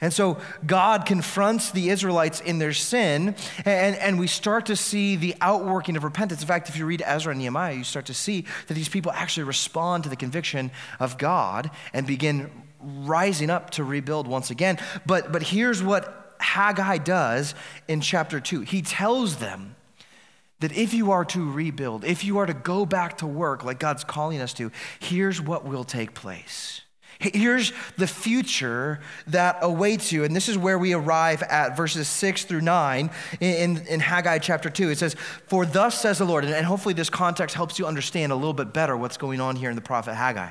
And 0.00 0.12
so 0.12 0.38
God 0.64 1.04
confronts 1.04 1.70
the 1.70 1.90
Israelites 1.90 2.40
in 2.40 2.58
their 2.58 2.72
sin, 2.72 3.34
and, 3.66 3.96
and 3.96 4.18
we 4.18 4.26
start 4.26 4.66
to 4.66 4.76
see 4.76 5.16
the 5.16 5.34
outworking 5.42 5.94
of 5.96 6.04
repentance. 6.04 6.40
In 6.40 6.48
fact, 6.48 6.70
if 6.70 6.76
you 6.76 6.86
read 6.86 7.02
Ezra 7.04 7.32
and 7.32 7.40
Nehemiah, 7.40 7.74
you 7.74 7.84
start 7.84 8.06
to 8.06 8.14
see 8.14 8.46
that 8.66 8.74
these 8.74 8.88
people 8.88 9.12
actually 9.12 9.44
respond 9.44 10.04
to 10.04 10.08
the 10.10 10.16
conviction 10.16 10.70
of 10.98 11.18
God 11.18 11.70
and 11.92 12.06
begin 12.06 12.50
rising 12.80 13.50
up 13.50 13.68
to 13.70 13.84
rebuild 13.84 14.26
once 14.26 14.50
again. 14.50 14.78
But, 15.04 15.32
but 15.32 15.42
here's 15.42 15.82
what 15.82 16.19
Haggai 16.40 16.98
does 16.98 17.54
in 17.88 18.00
chapter 18.00 18.40
2. 18.40 18.62
He 18.62 18.82
tells 18.82 19.36
them 19.36 19.76
that 20.60 20.76
if 20.76 20.92
you 20.92 21.10
are 21.10 21.24
to 21.26 21.50
rebuild, 21.50 22.04
if 22.04 22.24
you 22.24 22.38
are 22.38 22.46
to 22.46 22.54
go 22.54 22.84
back 22.84 23.18
to 23.18 23.26
work 23.26 23.64
like 23.64 23.78
God's 23.78 24.04
calling 24.04 24.40
us 24.40 24.52
to, 24.54 24.70
here's 24.98 25.40
what 25.40 25.64
will 25.64 25.84
take 25.84 26.14
place. 26.14 26.82
Here's 27.20 27.74
the 27.98 28.06
future 28.06 29.00
that 29.26 29.58
awaits 29.60 30.10
you. 30.10 30.24
And 30.24 30.34
this 30.34 30.48
is 30.48 30.56
where 30.56 30.78
we 30.78 30.94
arrive 30.94 31.42
at 31.42 31.76
verses 31.76 32.08
6 32.08 32.44
through 32.44 32.62
9 32.62 33.10
in, 33.40 33.76
in 33.86 34.00
Haggai 34.00 34.38
chapter 34.38 34.70
2. 34.70 34.88
It 34.88 34.98
says, 34.98 35.14
For 35.46 35.66
thus 35.66 36.00
says 36.00 36.16
the 36.16 36.24
Lord, 36.24 36.46
and 36.46 36.64
hopefully 36.64 36.94
this 36.94 37.10
context 37.10 37.54
helps 37.54 37.78
you 37.78 37.86
understand 37.86 38.32
a 38.32 38.34
little 38.34 38.54
bit 38.54 38.72
better 38.72 38.96
what's 38.96 39.18
going 39.18 39.38
on 39.38 39.56
here 39.56 39.68
in 39.68 39.76
the 39.76 39.82
prophet 39.82 40.14
Haggai. 40.14 40.50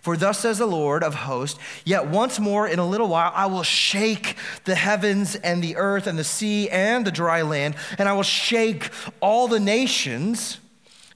For 0.00 0.16
thus 0.16 0.38
says 0.38 0.58
the 0.58 0.66
Lord 0.66 1.02
of 1.02 1.14
hosts, 1.14 1.58
yet 1.84 2.06
once 2.06 2.38
more 2.38 2.66
in 2.66 2.78
a 2.78 2.86
little 2.86 3.08
while 3.08 3.32
I 3.34 3.46
will 3.46 3.62
shake 3.62 4.36
the 4.64 4.74
heavens 4.74 5.34
and 5.36 5.62
the 5.62 5.76
earth 5.76 6.06
and 6.06 6.18
the 6.18 6.24
sea 6.24 6.68
and 6.70 7.06
the 7.06 7.10
dry 7.10 7.42
land, 7.42 7.76
and 7.98 8.08
I 8.08 8.12
will 8.12 8.22
shake 8.22 8.90
all 9.20 9.48
the 9.48 9.60
nations 9.60 10.58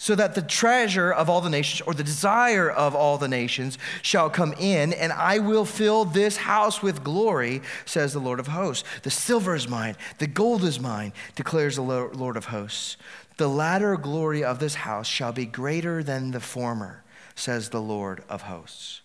so 0.02 0.16
that 0.16 0.34
the 0.34 0.42
treasure 0.42 1.12
of 1.12 1.30
all 1.30 1.40
the 1.40 1.48
nations, 1.48 1.80
or 1.86 1.94
the 1.94 2.02
desire 2.02 2.68
of 2.68 2.92
all 2.92 3.18
the 3.18 3.28
nations, 3.28 3.78
shall 4.02 4.28
come 4.28 4.52
in, 4.54 4.92
and 4.92 5.12
I 5.12 5.38
will 5.38 5.64
fill 5.64 6.04
this 6.04 6.38
house 6.38 6.82
with 6.82 7.04
glory, 7.04 7.62
says 7.84 8.12
the 8.12 8.18
Lord 8.18 8.40
of 8.40 8.48
hosts. 8.48 8.82
The 9.04 9.10
silver 9.10 9.54
is 9.54 9.68
mine, 9.68 9.96
the 10.18 10.26
gold 10.26 10.64
is 10.64 10.80
mine, 10.80 11.12
declares 11.36 11.76
the 11.76 11.82
Lord 11.82 12.36
of 12.36 12.46
hosts. 12.46 12.96
The 13.36 13.48
latter 13.48 13.96
glory 13.96 14.42
of 14.42 14.58
this 14.58 14.74
house 14.74 15.06
shall 15.06 15.32
be 15.32 15.46
greater 15.46 16.02
than 16.02 16.32
the 16.32 16.40
former, 16.40 17.01
says 17.34 17.70
the 17.70 17.80
Lord 17.80 18.24
of 18.28 18.42
hosts. 18.42 19.00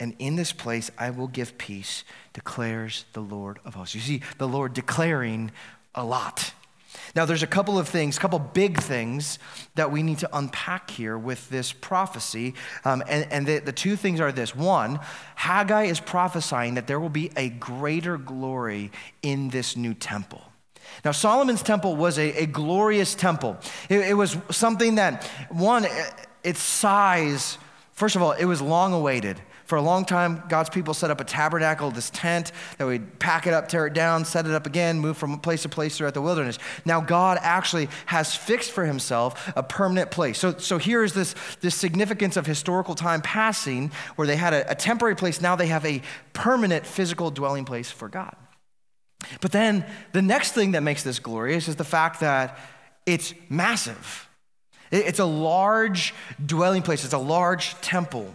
And 0.00 0.14
in 0.18 0.36
this 0.36 0.52
place 0.52 0.90
I 0.98 1.10
will 1.10 1.28
give 1.28 1.56
peace, 1.58 2.04
declares 2.32 3.04
the 3.12 3.20
Lord 3.20 3.60
of 3.64 3.74
hosts. 3.74 3.94
You 3.94 4.00
see, 4.00 4.22
the 4.38 4.48
Lord 4.48 4.74
declaring 4.74 5.52
a 5.94 6.04
lot. 6.04 6.52
Now, 7.16 7.24
there's 7.24 7.42
a 7.42 7.48
couple 7.48 7.78
of 7.78 7.88
things, 7.88 8.16
a 8.16 8.20
couple 8.20 8.38
big 8.38 8.80
things 8.80 9.38
that 9.74 9.90
we 9.90 10.02
need 10.02 10.18
to 10.18 10.36
unpack 10.36 10.90
here 10.90 11.16
with 11.16 11.48
this 11.48 11.72
prophecy. 11.72 12.54
Um, 12.84 13.02
and 13.08 13.30
and 13.30 13.46
the, 13.46 13.58
the 13.60 13.72
two 13.72 13.96
things 13.96 14.20
are 14.20 14.32
this 14.32 14.54
one, 14.54 15.00
Haggai 15.36 15.84
is 15.84 16.00
prophesying 16.00 16.74
that 16.74 16.86
there 16.86 16.98
will 16.98 17.08
be 17.08 17.30
a 17.36 17.50
greater 17.50 18.16
glory 18.16 18.90
in 19.22 19.50
this 19.50 19.76
new 19.76 19.94
temple. 19.94 20.42
Now, 21.04 21.12
Solomon's 21.12 21.62
temple 21.62 21.96
was 21.96 22.18
a, 22.18 22.42
a 22.42 22.46
glorious 22.46 23.14
temple. 23.14 23.58
It, 23.88 24.00
it 24.00 24.14
was 24.14 24.36
something 24.50 24.96
that, 24.96 25.24
one, 25.50 25.86
its 26.44 26.60
size, 26.60 27.58
first 27.92 28.16
of 28.16 28.22
all, 28.22 28.32
it 28.32 28.44
was 28.44 28.60
long 28.62 28.92
awaited. 28.92 29.40
For 29.64 29.76
a 29.76 29.82
long 29.82 30.04
time, 30.04 30.42
God's 30.50 30.68
people 30.68 30.92
set 30.92 31.10
up 31.10 31.22
a 31.22 31.24
tabernacle, 31.24 31.90
this 31.90 32.10
tent, 32.10 32.52
that 32.76 32.86
we'd 32.86 33.18
pack 33.18 33.46
it 33.46 33.54
up, 33.54 33.66
tear 33.66 33.86
it 33.86 33.94
down, 33.94 34.26
set 34.26 34.44
it 34.44 34.52
up 34.52 34.66
again, 34.66 35.00
move 35.00 35.16
from 35.16 35.38
place 35.38 35.62
to 35.62 35.70
place 35.70 35.96
throughout 35.96 36.12
the 36.12 36.20
wilderness. 36.20 36.58
Now, 36.84 37.00
God 37.00 37.38
actually 37.40 37.88
has 38.06 38.34
fixed 38.36 38.72
for 38.72 38.84
himself 38.84 39.50
a 39.56 39.62
permanent 39.62 40.10
place. 40.10 40.38
So, 40.38 40.58
so 40.58 40.76
here's 40.76 41.14
this, 41.14 41.34
this 41.62 41.74
significance 41.74 42.36
of 42.36 42.44
historical 42.44 42.94
time 42.94 43.22
passing 43.22 43.90
where 44.16 44.26
they 44.26 44.36
had 44.36 44.52
a, 44.52 44.70
a 44.70 44.74
temporary 44.74 45.16
place. 45.16 45.40
Now 45.40 45.56
they 45.56 45.68
have 45.68 45.86
a 45.86 46.02
permanent 46.34 46.84
physical 46.84 47.30
dwelling 47.30 47.64
place 47.64 47.90
for 47.90 48.10
God. 48.10 48.36
But 49.40 49.52
then 49.52 49.86
the 50.12 50.20
next 50.20 50.52
thing 50.52 50.72
that 50.72 50.82
makes 50.82 51.02
this 51.02 51.18
glorious 51.18 51.68
is 51.68 51.76
the 51.76 51.84
fact 51.84 52.20
that 52.20 52.58
it's 53.06 53.32
massive. 53.48 54.23
It's 54.94 55.18
a 55.18 55.24
large 55.24 56.14
dwelling 56.44 56.82
place, 56.82 57.04
it's 57.04 57.14
a 57.14 57.18
large 57.18 57.74
temple. 57.80 58.32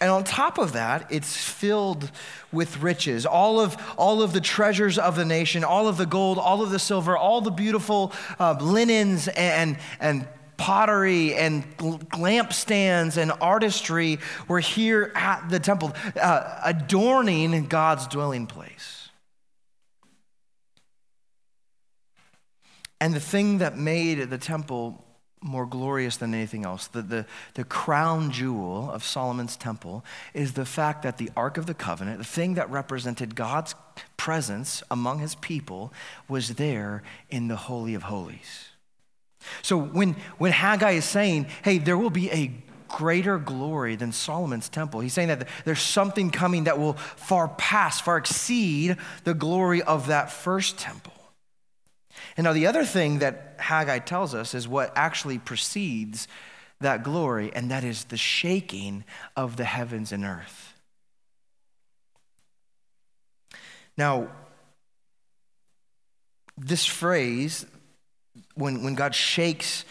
And 0.00 0.10
on 0.10 0.24
top 0.24 0.58
of 0.58 0.72
that, 0.72 1.06
it's 1.12 1.36
filled 1.36 2.10
with 2.50 2.82
riches. 2.82 3.24
All 3.24 3.60
of, 3.60 3.76
all 3.96 4.20
of 4.20 4.32
the 4.32 4.40
treasures 4.40 4.98
of 4.98 5.14
the 5.14 5.24
nation, 5.24 5.62
all 5.62 5.86
of 5.86 5.96
the 5.96 6.06
gold, 6.06 6.38
all 6.38 6.60
of 6.60 6.70
the 6.70 6.80
silver, 6.80 7.16
all 7.16 7.40
the 7.40 7.52
beautiful 7.52 8.12
uh, 8.40 8.56
linens 8.60 9.28
and, 9.28 9.78
and 10.00 10.26
pottery 10.56 11.36
and 11.36 11.62
lampstands 11.78 13.16
and 13.16 13.30
artistry 13.40 14.18
were 14.48 14.58
here 14.58 15.12
at 15.14 15.48
the 15.48 15.60
temple, 15.60 15.92
uh, 16.20 16.60
adorning 16.64 17.66
God's 17.68 18.08
dwelling 18.08 18.48
place. 18.48 19.08
And 23.00 23.14
the 23.14 23.20
thing 23.20 23.58
that 23.58 23.78
made 23.78 24.18
the 24.30 24.38
temple 24.38 25.04
more 25.42 25.66
glorious 25.66 26.16
than 26.16 26.34
anything 26.34 26.64
else. 26.64 26.86
The, 26.86 27.02
the, 27.02 27.26
the 27.54 27.64
crown 27.64 28.30
jewel 28.30 28.90
of 28.90 29.04
Solomon's 29.04 29.56
temple 29.56 30.04
is 30.34 30.52
the 30.52 30.64
fact 30.64 31.02
that 31.02 31.18
the 31.18 31.30
Ark 31.36 31.58
of 31.58 31.66
the 31.66 31.74
Covenant, 31.74 32.18
the 32.18 32.24
thing 32.24 32.54
that 32.54 32.70
represented 32.70 33.34
God's 33.34 33.74
presence 34.16 34.82
among 34.90 35.18
his 35.18 35.34
people, 35.34 35.92
was 36.28 36.50
there 36.50 37.02
in 37.28 37.48
the 37.48 37.56
Holy 37.56 37.94
of 37.94 38.04
Holies. 38.04 38.68
So 39.62 39.76
when, 39.76 40.14
when 40.38 40.52
Haggai 40.52 40.92
is 40.92 41.04
saying, 41.04 41.46
hey, 41.64 41.78
there 41.78 41.98
will 41.98 42.10
be 42.10 42.30
a 42.30 42.52
greater 42.88 43.38
glory 43.38 43.96
than 43.96 44.12
Solomon's 44.12 44.68
temple. 44.68 45.00
He's 45.00 45.14
saying 45.14 45.28
that 45.28 45.48
there's 45.64 45.80
something 45.80 46.30
coming 46.30 46.64
that 46.64 46.78
will 46.78 46.92
far 46.92 47.48
pass, 47.48 48.00
far 48.00 48.18
exceed 48.18 48.96
the 49.24 49.34
glory 49.34 49.82
of 49.82 50.08
that 50.08 50.30
first 50.30 50.78
temple. 50.78 51.11
And 52.36 52.44
now, 52.44 52.52
the 52.52 52.66
other 52.66 52.84
thing 52.84 53.18
that 53.18 53.56
Haggai 53.58 54.00
tells 54.00 54.34
us 54.34 54.54
is 54.54 54.66
what 54.68 54.92
actually 54.96 55.38
precedes 55.38 56.28
that 56.80 57.02
glory, 57.02 57.52
and 57.54 57.70
that 57.70 57.84
is 57.84 58.04
the 58.04 58.16
shaking 58.16 59.04
of 59.36 59.56
the 59.56 59.64
heavens 59.64 60.12
and 60.12 60.24
earth. 60.24 60.74
Now, 63.96 64.28
this 66.56 66.84
phrase, 66.84 67.66
when, 68.54 68.82
when 68.82 68.94
God 68.94 69.14
shakes 69.14 69.84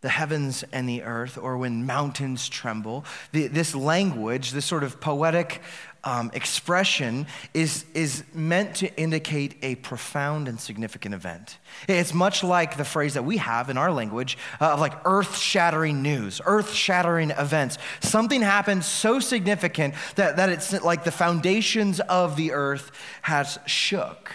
the 0.00 0.08
heavens 0.08 0.64
and 0.72 0.88
the 0.88 1.02
earth, 1.02 1.36
or 1.36 1.58
when 1.58 1.84
mountains 1.84 2.48
tremble. 2.48 3.04
The, 3.32 3.48
this 3.48 3.74
language, 3.74 4.52
this 4.52 4.64
sort 4.64 4.84
of 4.84 5.00
poetic 5.00 5.60
um, 6.04 6.30
expression, 6.34 7.26
is, 7.54 7.84
is 7.94 8.24
meant 8.32 8.76
to 8.76 8.94
indicate 8.96 9.56
a 9.62 9.74
profound 9.76 10.48
and 10.48 10.58
significant 10.60 11.14
event. 11.14 11.58
It's 11.88 12.14
much 12.14 12.42
like 12.44 12.76
the 12.76 12.84
phrase 12.84 13.14
that 13.14 13.24
we 13.24 13.38
have 13.38 13.70
in 13.70 13.76
our 13.76 13.92
language 13.92 14.38
uh, 14.60 14.72
of 14.72 14.80
like 14.80 14.94
earth 15.04 15.36
shattering 15.36 16.02
news, 16.02 16.40
earth 16.44 16.72
shattering 16.72 17.30
events. 17.30 17.78
Something 18.00 18.42
happened 18.42 18.84
so 18.84 19.20
significant 19.20 19.94
that, 20.14 20.36
that 20.36 20.48
it's 20.48 20.72
like 20.84 21.04
the 21.04 21.10
foundations 21.10 22.00
of 22.00 22.36
the 22.36 22.52
earth 22.52 22.90
has 23.22 23.58
shook. 23.66 24.32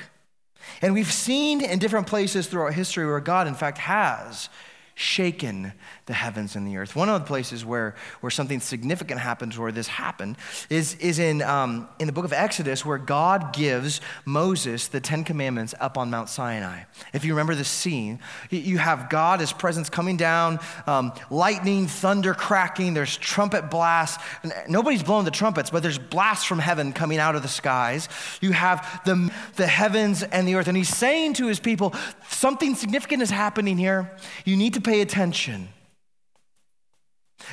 And 0.82 0.93
we've 0.93 1.12
seen 1.12 1.63
in 1.63 1.79
different 1.79 2.08
places 2.08 2.48
throughout 2.48 2.74
history 2.74 3.05
where 3.05 3.20
God, 3.20 3.48
in 3.48 3.55
fact, 3.55 3.77
has 3.77 4.50
shaken 4.95 5.73
the 6.05 6.13
heavens 6.13 6.55
and 6.55 6.67
the 6.67 6.77
earth. 6.77 6.95
One 6.95 7.09
of 7.09 7.19
the 7.19 7.25
places 7.25 7.65
where, 7.65 7.95
where 8.21 8.29
something 8.29 8.59
significant 8.59 9.19
happens, 9.19 9.57
where 9.57 9.71
this 9.71 9.88
happened, 9.88 10.38
is, 10.69 10.95
is 10.95 11.17
in, 11.17 11.41
um, 11.41 11.88
in 12.00 12.07
the 12.07 12.13
book 12.13 12.25
of 12.25 12.33
Exodus, 12.33 12.85
where 12.85 12.97
God 12.97 13.53
gives 13.53 14.01
Moses 14.25 14.88
the 14.88 15.00
Ten 15.00 15.23
Commandments 15.23 15.73
up 15.79 15.97
on 15.97 16.09
Mount 16.09 16.29
Sinai. 16.29 16.83
If 17.13 17.25
you 17.25 17.33
remember 17.33 17.55
the 17.55 17.63
scene, 17.63 18.19
you 18.50 18.77
have 18.77 19.09
God, 19.09 19.39
his 19.39 19.53
presence 19.53 19.89
coming 19.89 20.17
down, 20.17 20.59
um, 20.85 21.13
lightning, 21.29 21.88
thunder 21.88 22.33
cracking, 22.33 22.93
there's 22.93 23.17
trumpet 23.17 23.71
blasts. 23.71 24.23
Nobody's 24.67 25.03
blowing 25.03 25.25
the 25.25 25.31
trumpets, 25.31 25.69
but 25.69 25.81
there's 25.81 26.00
blasts 26.00 26.45
from 26.45 26.59
heaven 26.59 26.93
coming 26.93 27.17
out 27.17 27.35
of 27.35 27.41
the 27.41 27.47
skies. 27.47 28.09
You 28.41 28.51
have 28.51 29.01
the, 29.05 29.31
the 29.55 29.67
heavens 29.67 30.21
and 30.21 30.47
the 30.47 30.55
earth. 30.55 30.67
And 30.67 30.77
he's 30.77 30.95
saying 30.95 31.33
to 31.35 31.47
his 31.47 31.59
people, 31.59 31.95
something 32.29 32.75
significant 32.75 33.23
is 33.23 33.29
happening 33.29 33.77
here. 33.77 34.12
You 34.45 34.55
need 34.55 34.75
to 34.75 34.82
pay 34.83 35.01
attention. 35.01 35.69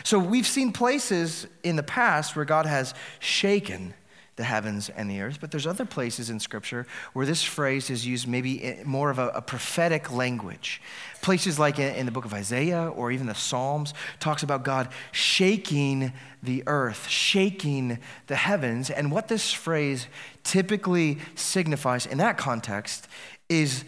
So 0.05 0.19
we've 0.19 0.47
seen 0.47 0.73
places 0.73 1.47
in 1.63 1.77
the 1.77 1.83
past 1.83 2.37
where 2.37 2.45
God 2.45 2.67
has 2.67 2.95
shaken 3.19 3.95
the 4.37 4.45
heavens 4.45 4.89
and 4.89 5.11
the 5.11 5.21
earth, 5.21 5.39
but 5.39 5.51
there's 5.51 5.67
other 5.67 5.85
places 5.85 6.31
in 6.31 6.41
Scripture 6.41 6.87
where 7.13 7.27
this 7.27 7.43
phrase 7.43 7.91
is 7.91 8.07
used 8.07 8.27
maybe 8.27 8.79
more 8.87 9.11
of 9.11 9.19
a, 9.19 9.29
a 9.29 9.43
prophetic 9.43 10.11
language. 10.11 10.81
Places 11.21 11.59
like 11.59 11.79
in, 11.79 11.95
in 11.95 12.07
the 12.07 12.13
book 12.13 12.25
of 12.25 12.33
Isaiah 12.33 12.89
or 12.89 13.13
even 13.13 13.27
the 13.27 13.35
Psalms 13.35 13.93
talks 14.19 14.43
about 14.43 14.65
God 14.65 14.89
shaking 15.13 16.15
the 16.43 16.63
earth, 16.67 17.07
shaking 17.07 17.99
the 18.29 18.37
heavens. 18.37 18.89
And 18.89 19.13
what 19.13 19.29
this 19.29 19.53
phrase 19.53 20.07
typically 20.43 21.19
signifies 21.35 22.07
in 22.07 22.17
that 22.19 22.39
context 22.39 23.09
is 23.51 23.85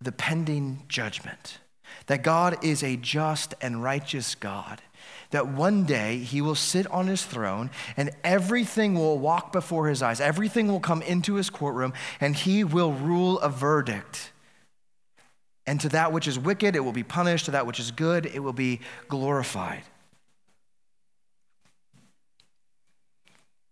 the 0.00 0.12
pending 0.12 0.84
judgment 0.86 1.58
that 2.06 2.22
God 2.22 2.64
is 2.64 2.82
a 2.82 2.96
just 2.96 3.54
and 3.60 3.82
righteous 3.82 4.34
God, 4.34 4.82
that 5.30 5.48
one 5.48 5.84
day 5.84 6.18
he 6.18 6.40
will 6.40 6.54
sit 6.54 6.86
on 6.88 7.06
his 7.06 7.24
throne 7.24 7.70
and 7.96 8.10
everything 8.22 8.94
will 8.94 9.18
walk 9.18 9.52
before 9.52 9.88
his 9.88 10.02
eyes, 10.02 10.20
everything 10.20 10.68
will 10.68 10.80
come 10.80 11.02
into 11.02 11.34
his 11.34 11.50
courtroom, 11.50 11.92
and 12.20 12.36
he 12.36 12.64
will 12.64 12.92
rule 12.92 13.38
a 13.40 13.48
verdict. 13.48 14.32
And 15.66 15.80
to 15.80 15.88
that 15.90 16.12
which 16.12 16.26
is 16.26 16.38
wicked, 16.38 16.74
it 16.74 16.80
will 16.80 16.92
be 16.92 17.04
punished. 17.04 17.44
To 17.44 17.52
that 17.52 17.66
which 17.66 17.78
is 17.78 17.92
good, 17.92 18.26
it 18.26 18.40
will 18.40 18.52
be 18.52 18.80
glorified. 19.08 19.82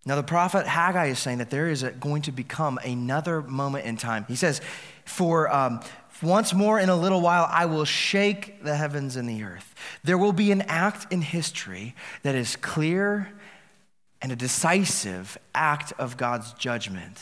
Now, 0.06 0.16
the 0.16 0.22
prophet 0.22 0.66
Haggai 0.66 1.06
is 1.06 1.18
saying 1.18 1.38
that 1.38 1.50
there 1.50 1.68
is 1.68 1.82
going 1.82 2.22
to 2.22 2.32
become 2.32 2.78
another 2.84 3.42
moment 3.42 3.84
in 3.84 3.96
time. 3.96 4.24
He 4.28 4.36
says, 4.36 4.62
For 5.10 5.52
um, 5.52 5.80
once 6.22 6.54
more 6.54 6.78
in 6.78 6.88
a 6.88 6.94
little 6.94 7.20
while, 7.20 7.46
I 7.50 7.66
will 7.66 7.84
shake 7.84 8.62
the 8.62 8.76
heavens 8.76 9.16
and 9.16 9.28
the 9.28 9.42
earth. 9.42 9.74
There 10.04 10.16
will 10.16 10.32
be 10.32 10.52
an 10.52 10.62
act 10.62 11.12
in 11.12 11.20
history 11.20 11.96
that 12.22 12.36
is 12.36 12.54
clear 12.56 13.32
and 14.22 14.30
a 14.30 14.36
decisive 14.36 15.36
act 15.52 15.92
of 15.98 16.16
God's 16.16 16.52
judgment. 16.52 17.20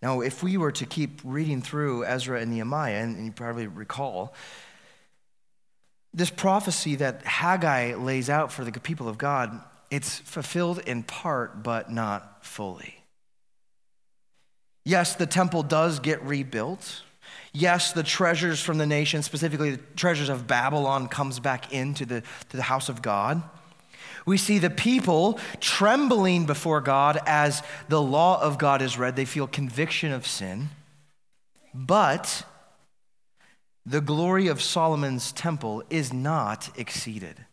Now, 0.00 0.20
if 0.20 0.42
we 0.42 0.56
were 0.56 0.72
to 0.72 0.86
keep 0.86 1.20
reading 1.24 1.60
through 1.60 2.04
Ezra 2.04 2.40
and 2.40 2.52
Nehemiah, 2.52 3.02
and 3.02 3.24
you 3.24 3.32
probably 3.32 3.66
recall, 3.66 4.34
this 6.14 6.30
prophecy 6.30 6.94
that 6.96 7.24
Haggai 7.24 7.96
lays 7.96 8.30
out 8.30 8.52
for 8.52 8.64
the 8.64 8.72
people 8.72 9.08
of 9.08 9.18
God, 9.18 9.60
it's 9.90 10.18
fulfilled 10.20 10.78
in 10.86 11.02
part, 11.02 11.62
but 11.64 11.90
not 11.90 12.46
fully. 12.46 12.97
Yes, 14.84 15.14
the 15.14 15.26
temple 15.26 15.62
does 15.62 16.00
get 16.00 16.22
rebuilt. 16.22 17.02
Yes, 17.52 17.92
the 17.92 18.02
treasures 18.02 18.60
from 18.60 18.78
the 18.78 18.86
nation, 18.86 19.22
specifically 19.22 19.72
the 19.72 19.82
treasures 19.96 20.28
of 20.28 20.46
Babylon, 20.46 21.08
comes 21.08 21.40
back 21.40 21.72
into 21.72 22.06
the, 22.06 22.22
to 22.50 22.56
the 22.56 22.62
house 22.62 22.88
of 22.88 23.02
God. 23.02 23.42
We 24.26 24.36
see 24.36 24.58
the 24.58 24.70
people 24.70 25.38
trembling 25.60 26.44
before 26.44 26.80
God 26.80 27.18
as 27.26 27.62
the 27.88 28.02
law 28.02 28.40
of 28.42 28.58
God 28.58 28.82
is 28.82 28.98
read. 28.98 29.16
They 29.16 29.24
feel 29.24 29.46
conviction 29.46 30.12
of 30.12 30.26
sin. 30.26 30.68
but 31.74 32.44
the 33.86 34.02
glory 34.02 34.48
of 34.48 34.60
Solomon's 34.60 35.32
temple 35.32 35.82
is 35.88 36.12
not 36.12 36.70
exceeded. 36.76 37.46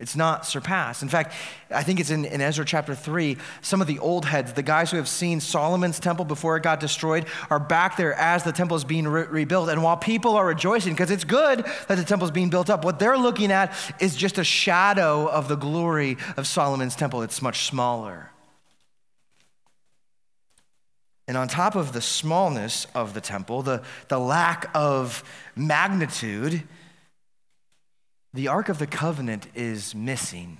It's 0.00 0.16
not 0.16 0.46
surpassed. 0.46 1.02
In 1.02 1.10
fact, 1.10 1.34
I 1.70 1.82
think 1.82 2.00
it's 2.00 2.08
in, 2.08 2.24
in, 2.24 2.40
Ezra 2.40 2.64
chapter 2.64 2.94
3. 2.94 3.36
Some 3.60 3.82
of 3.82 3.86
the 3.86 3.98
old 3.98 4.24
heads, 4.24 4.54
the 4.54 4.62
guys 4.62 4.90
who 4.90 4.96
have 4.96 5.06
seen 5.06 5.40
Solomon's 5.40 6.00
temple 6.00 6.24
before 6.24 6.56
it 6.56 6.62
got 6.62 6.80
destroyed, 6.80 7.26
are 7.50 7.60
back 7.60 7.98
there 7.98 8.14
as 8.14 8.42
the 8.42 8.50
temple 8.50 8.78
is 8.78 8.84
being 8.84 9.06
re- 9.06 9.24
rebuilt. 9.24 9.68
And 9.68 9.82
while 9.82 9.98
people 9.98 10.36
are 10.36 10.46
rejoicing, 10.46 10.94
because 10.94 11.10
it's 11.10 11.24
good 11.24 11.66
that 11.88 11.96
the 11.96 12.04
temple 12.04 12.24
is 12.24 12.30
being 12.30 12.48
built 12.48 12.70
up, 12.70 12.82
what 12.82 12.98
they're 12.98 13.18
looking 13.18 13.52
at 13.52 13.74
is 14.00 14.16
just 14.16 14.38
a 14.38 14.44
shadow 14.44 15.28
of 15.28 15.48
the 15.48 15.56
glory 15.56 16.16
of 16.38 16.46
Solomon's 16.46 16.96
temple. 16.96 17.20
It's 17.20 17.42
much 17.42 17.66
smaller. 17.66 18.30
And 21.28 21.36
on 21.36 21.46
top 21.46 21.76
of 21.76 21.92
the 21.92 22.00
smallness 22.00 22.86
of 22.94 23.12
the 23.12 23.20
temple, 23.20 23.60
the, 23.60 23.82
the 24.08 24.18
lack 24.18 24.70
of 24.74 25.22
magnitude, 25.54 26.62
the 28.32 28.48
Ark 28.48 28.68
of 28.68 28.78
the 28.78 28.86
Covenant 28.86 29.46
is 29.54 29.94
missing. 29.94 30.58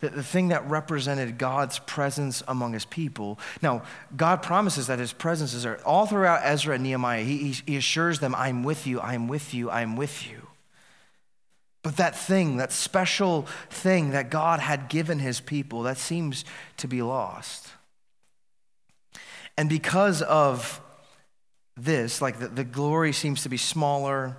The, 0.00 0.10
the 0.10 0.22
thing 0.22 0.48
that 0.48 0.68
represented 0.68 1.38
God's 1.38 1.78
presence 1.78 2.42
among 2.46 2.72
his 2.74 2.84
people. 2.84 3.38
Now, 3.62 3.82
God 4.16 4.42
promises 4.42 4.88
that 4.88 4.98
his 4.98 5.12
presence 5.12 5.54
is 5.54 5.62
there. 5.62 5.80
All 5.86 6.06
throughout 6.06 6.40
Ezra 6.44 6.74
and 6.74 6.82
Nehemiah, 6.82 7.22
he, 7.22 7.52
he, 7.66 7.76
assures 7.76 8.18
them, 8.18 8.34
I'm 8.34 8.64
with 8.64 8.86
you, 8.86 9.00
I'm 9.00 9.28
with 9.28 9.54
you, 9.54 9.70
I'm 9.70 9.96
with 9.96 10.28
you. 10.28 10.48
But 11.82 11.96
that 11.96 12.16
thing, 12.16 12.58
that 12.58 12.72
special 12.72 13.46
thing 13.70 14.10
that 14.10 14.30
God 14.30 14.60
had 14.60 14.88
given 14.88 15.18
his 15.18 15.40
people, 15.40 15.82
that 15.82 15.98
seems 15.98 16.44
to 16.76 16.86
be 16.86 17.02
lost. 17.02 17.68
And 19.56 19.68
because 19.68 20.22
of 20.22 20.80
this, 21.76 22.22
like 22.22 22.38
the, 22.38 22.48
the 22.48 22.64
glory 22.64 23.12
seems 23.12 23.42
to 23.42 23.48
be 23.48 23.56
smaller, 23.56 24.36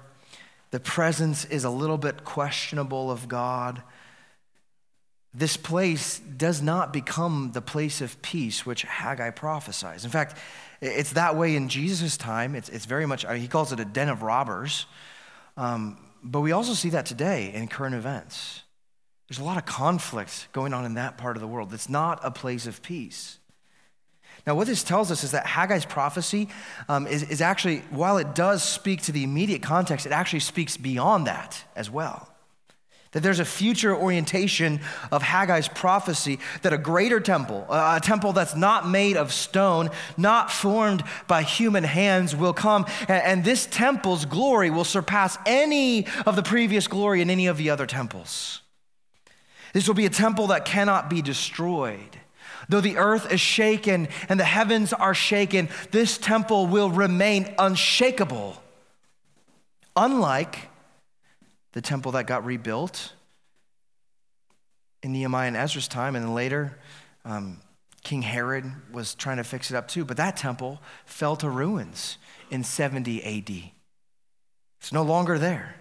the 0.73 0.79
presence 0.79 1.45
is 1.45 1.65
a 1.65 1.69
little 1.69 1.99
bit 1.99 2.23
questionable 2.23 3.11
of 3.11 3.27
God. 3.27 3.83
This 5.31 5.55
place 5.55 6.17
does 6.17 6.63
not 6.63 6.91
become 6.91 7.51
the 7.53 7.61
place 7.61 8.01
of 8.01 8.19
peace 8.23 8.65
which 8.65 8.81
Haggai 8.81 9.29
prophesies. 9.29 10.03
In 10.03 10.09
fact, 10.09 10.35
it's 10.81 11.13
that 11.13 11.35
way 11.35 11.55
in 11.55 11.69
Jesus' 11.69 12.17
time. 12.17 12.55
It's, 12.55 12.69
it's 12.69 12.85
very 12.85 13.05
much, 13.05 13.23
he 13.23 13.47
calls 13.47 13.71
it 13.71 13.79
a 13.79 13.85
den 13.85 14.09
of 14.09 14.23
robbers. 14.23 14.87
Um, 15.57 15.99
but 16.23 16.39
we 16.39 16.53
also 16.53 16.73
see 16.73 16.89
that 16.89 17.05
today 17.05 17.53
in 17.53 17.67
current 17.67 17.93
events. 17.93 18.63
There's 19.29 19.37
a 19.37 19.43
lot 19.43 19.57
of 19.57 19.67
conflict 19.67 20.47
going 20.53 20.73
on 20.73 20.85
in 20.85 20.95
that 20.95 21.19
part 21.19 21.37
of 21.37 21.41
the 21.41 21.47
world. 21.47 21.71
It's 21.71 21.87
not 21.87 22.19
a 22.23 22.31
place 22.31 22.65
of 22.65 22.81
peace. 22.81 23.37
Now, 24.45 24.55
what 24.55 24.67
this 24.67 24.83
tells 24.83 25.09
us 25.09 25.23
is 25.23 25.31
that 25.31 25.45
Haggai's 25.45 25.85
prophecy 25.85 26.49
um, 26.89 27.07
is, 27.07 27.23
is 27.23 27.41
actually, 27.41 27.79
while 27.91 28.17
it 28.17 28.35
does 28.35 28.61
speak 28.61 29.01
to 29.03 29.13
the 29.13 29.23
immediate 29.23 29.61
context, 29.61 30.05
it 30.05 30.11
actually 30.11 30.41
speaks 30.41 30.75
beyond 30.75 31.27
that 31.27 31.63
as 31.75 31.89
well. 31.89 32.27
That 33.13 33.21
there's 33.21 33.39
a 33.39 33.45
future 33.45 33.95
orientation 33.95 34.81
of 35.11 35.21
Haggai's 35.21 35.67
prophecy 35.69 36.39
that 36.63 36.73
a 36.73 36.79
greater 36.79 37.19
temple, 37.19 37.65
a 37.69 38.01
temple 38.03 38.33
that's 38.33 38.55
not 38.55 38.89
made 38.89 39.17
of 39.17 39.31
stone, 39.31 39.91
not 40.17 40.51
formed 40.51 41.03
by 41.27 41.43
human 41.43 41.83
hands, 41.83 42.35
will 42.35 42.53
come. 42.53 42.85
And 43.07 43.45
this 43.45 43.67
temple's 43.67 44.25
glory 44.25 44.71
will 44.71 44.83
surpass 44.83 45.37
any 45.45 46.07
of 46.25 46.35
the 46.35 46.43
previous 46.43 46.87
glory 46.87 47.21
in 47.21 47.29
any 47.29 47.45
of 47.45 47.57
the 47.57 47.69
other 47.69 47.85
temples. 47.85 48.61
This 49.73 49.87
will 49.87 49.95
be 49.95 50.07
a 50.07 50.09
temple 50.09 50.47
that 50.47 50.65
cannot 50.65 51.09
be 51.09 51.21
destroyed. 51.21 52.19
Though 52.69 52.81
the 52.81 52.97
earth 52.97 53.31
is 53.31 53.41
shaken 53.41 54.07
and 54.29 54.39
the 54.39 54.45
heavens 54.45 54.93
are 54.93 55.13
shaken, 55.13 55.69
this 55.91 56.17
temple 56.17 56.67
will 56.67 56.89
remain 56.89 57.53
unshakable. 57.57 58.61
Unlike 59.95 60.69
the 61.73 61.81
temple 61.81 62.13
that 62.13 62.27
got 62.27 62.45
rebuilt 62.45 63.13
in 65.01 65.11
Nehemiah 65.11 65.47
and 65.47 65.57
Ezra's 65.57 65.87
time, 65.87 66.15
and 66.15 66.25
then 66.25 66.33
later, 66.33 66.79
um, 67.25 67.59
King 68.03 68.21
Herod 68.21 68.71
was 68.91 69.15
trying 69.15 69.37
to 69.37 69.43
fix 69.43 69.71
it 69.71 69.75
up 69.75 69.87
too. 69.87 70.05
But 70.05 70.17
that 70.17 70.37
temple 70.37 70.81
fell 71.05 71.35
to 71.37 71.49
ruins 71.49 72.17
in 72.49 72.63
70 72.63 73.23
AD. 73.23 73.71
It's 74.79 74.91
no 74.91 75.03
longer 75.03 75.39
there. 75.39 75.75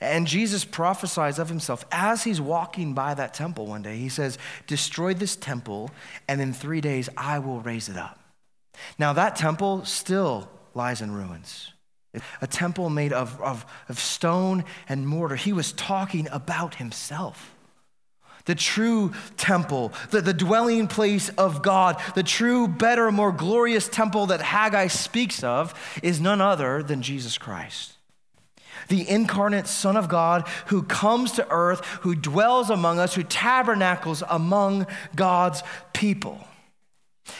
And 0.00 0.26
Jesus 0.26 0.64
prophesies 0.64 1.38
of 1.38 1.50
himself 1.50 1.84
as 1.92 2.24
he's 2.24 2.40
walking 2.40 2.94
by 2.94 3.12
that 3.14 3.34
temple 3.34 3.66
one 3.66 3.82
day. 3.82 3.98
He 3.98 4.08
says, 4.08 4.38
Destroy 4.66 5.12
this 5.12 5.36
temple, 5.36 5.90
and 6.26 6.40
in 6.40 6.54
three 6.54 6.80
days 6.80 7.10
I 7.16 7.38
will 7.38 7.60
raise 7.60 7.88
it 7.88 7.98
up. 7.98 8.18
Now, 8.98 9.12
that 9.12 9.36
temple 9.36 9.84
still 9.84 10.48
lies 10.74 11.02
in 11.02 11.12
ruins. 11.12 11.72
A 12.40 12.46
temple 12.46 12.88
made 12.88 13.12
of, 13.12 13.40
of, 13.42 13.66
of 13.88 13.98
stone 13.98 14.64
and 14.88 15.06
mortar. 15.06 15.36
He 15.36 15.52
was 15.52 15.72
talking 15.72 16.28
about 16.32 16.76
himself. 16.76 17.54
The 18.46 18.54
true 18.54 19.12
temple, 19.36 19.92
the, 20.10 20.22
the 20.22 20.32
dwelling 20.32 20.88
place 20.88 21.28
of 21.30 21.62
God, 21.62 22.00
the 22.14 22.22
true, 22.22 22.66
better, 22.66 23.12
more 23.12 23.32
glorious 23.32 23.86
temple 23.86 24.26
that 24.26 24.40
Haggai 24.40 24.86
speaks 24.86 25.44
of 25.44 25.74
is 26.02 26.20
none 26.20 26.40
other 26.40 26.82
than 26.82 27.02
Jesus 27.02 27.36
Christ 27.36 27.96
the 28.90 29.08
incarnate 29.08 29.66
Son 29.66 29.96
of 29.96 30.08
God 30.08 30.46
who 30.66 30.82
comes 30.82 31.32
to 31.32 31.48
earth, 31.50 31.84
who 32.02 32.14
dwells 32.14 32.68
among 32.68 32.98
us, 32.98 33.14
who 33.14 33.22
tabernacles 33.22 34.22
among 34.28 34.86
God's 35.16 35.62
people. 35.94 36.46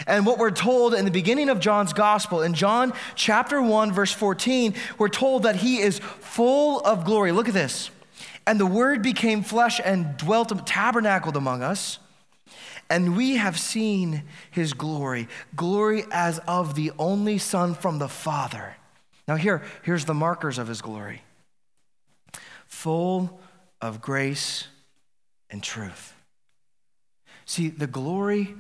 And 0.07 0.25
what 0.25 0.39
we're 0.39 0.51
told 0.51 0.95
in 0.95 1.05
the 1.05 1.11
beginning 1.11 1.49
of 1.49 1.61
John's 1.61 1.93
gospel, 1.93 2.43
in 2.43 2.55
John 2.55 2.93
chapter 3.15 3.61
1, 3.61 3.93
verse 3.93 4.13
14, 4.13 4.75
we're 4.99 5.09
told 5.09 5.43
that 5.43 5.57
he 5.57 5.81
is 5.81 5.99
full 5.99 6.81
of 6.81 7.05
glory. 7.05 7.33
Look 7.33 7.49
at 7.49 7.55
this. 7.55 7.91
And 8.47 8.59
the 8.59 8.67
word 8.67 9.03
became 9.03 9.43
flesh 9.43 9.81
and 9.85 10.17
dwelt, 10.17 10.67
tabernacled 10.67 11.37
among 11.37 11.63
us. 11.63 11.99
And 12.89 13.17
we 13.17 13.37
have 13.37 13.59
seen 13.59 14.25
his 14.51 14.73
glory, 14.73 15.29
glory 15.55 16.05
as 16.11 16.39
of 16.41 16.75
the 16.75 16.93
only 16.99 17.39
Son 17.39 17.75
from 17.75 17.99
the 17.99 18.09
Father. 18.09 18.77
Now, 19.29 19.37
here, 19.37 19.63
here's 19.83 20.07
the 20.07 20.15
markers 20.15 20.59
of 20.59 20.67
his 20.67 20.83
glory 20.83 21.23
full 22.71 23.41
of 23.83 24.01
grace 24.01 24.69
and 25.51 25.63
truth. 25.63 26.15
See, 27.45 27.69
the 27.69 27.89
glory 27.89 28.55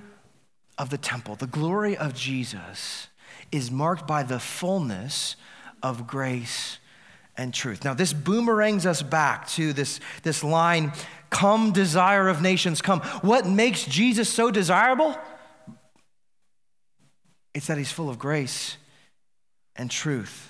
of 0.77 0.90
the 0.90 0.99
temple, 0.99 1.37
the 1.37 1.46
glory 1.46 1.96
of 1.96 2.12
Jesus, 2.12 3.07
is 3.53 3.70
marked 3.70 4.07
by 4.07 4.25
the 4.25 4.40
fullness 4.40 5.37
of 5.83 6.07
grace 6.07 6.79
and 7.37 7.55
truth. 7.55 7.85
Now, 7.85 7.94
this 7.94 8.12
boomerangs 8.12 8.85
us 8.85 9.01
back 9.01 9.49
to 9.51 9.73
this, 9.73 10.01
this 10.23 10.44
line 10.44 10.92
Come, 11.31 11.70
desire 11.70 12.27
of 12.27 12.42
nations, 12.42 12.83
come. 12.83 13.01
What 13.23 13.46
makes 13.46 13.85
Jesus 13.85 14.29
so 14.29 14.51
desirable? 14.51 15.16
It's 17.55 17.68
that 17.68 17.79
he's 17.79 17.92
full 17.92 18.11
of 18.11 18.18
grace 18.18 18.77
and 19.77 19.88
truth. 19.88 20.49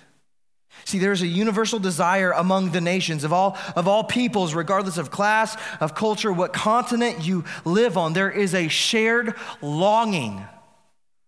See, 0.84 0.98
there's 0.98 1.22
a 1.22 1.26
universal 1.26 1.78
desire 1.78 2.32
among 2.32 2.70
the 2.70 2.80
nations 2.80 3.24
of 3.24 3.32
all, 3.32 3.56
of 3.76 3.86
all 3.86 4.04
peoples, 4.04 4.54
regardless 4.54 4.98
of 4.98 5.10
class, 5.10 5.56
of 5.80 5.94
culture, 5.94 6.32
what 6.32 6.52
continent 6.52 7.24
you 7.24 7.44
live 7.64 7.96
on. 7.96 8.12
There 8.12 8.30
is 8.30 8.54
a 8.54 8.68
shared 8.68 9.34
longing 9.60 10.44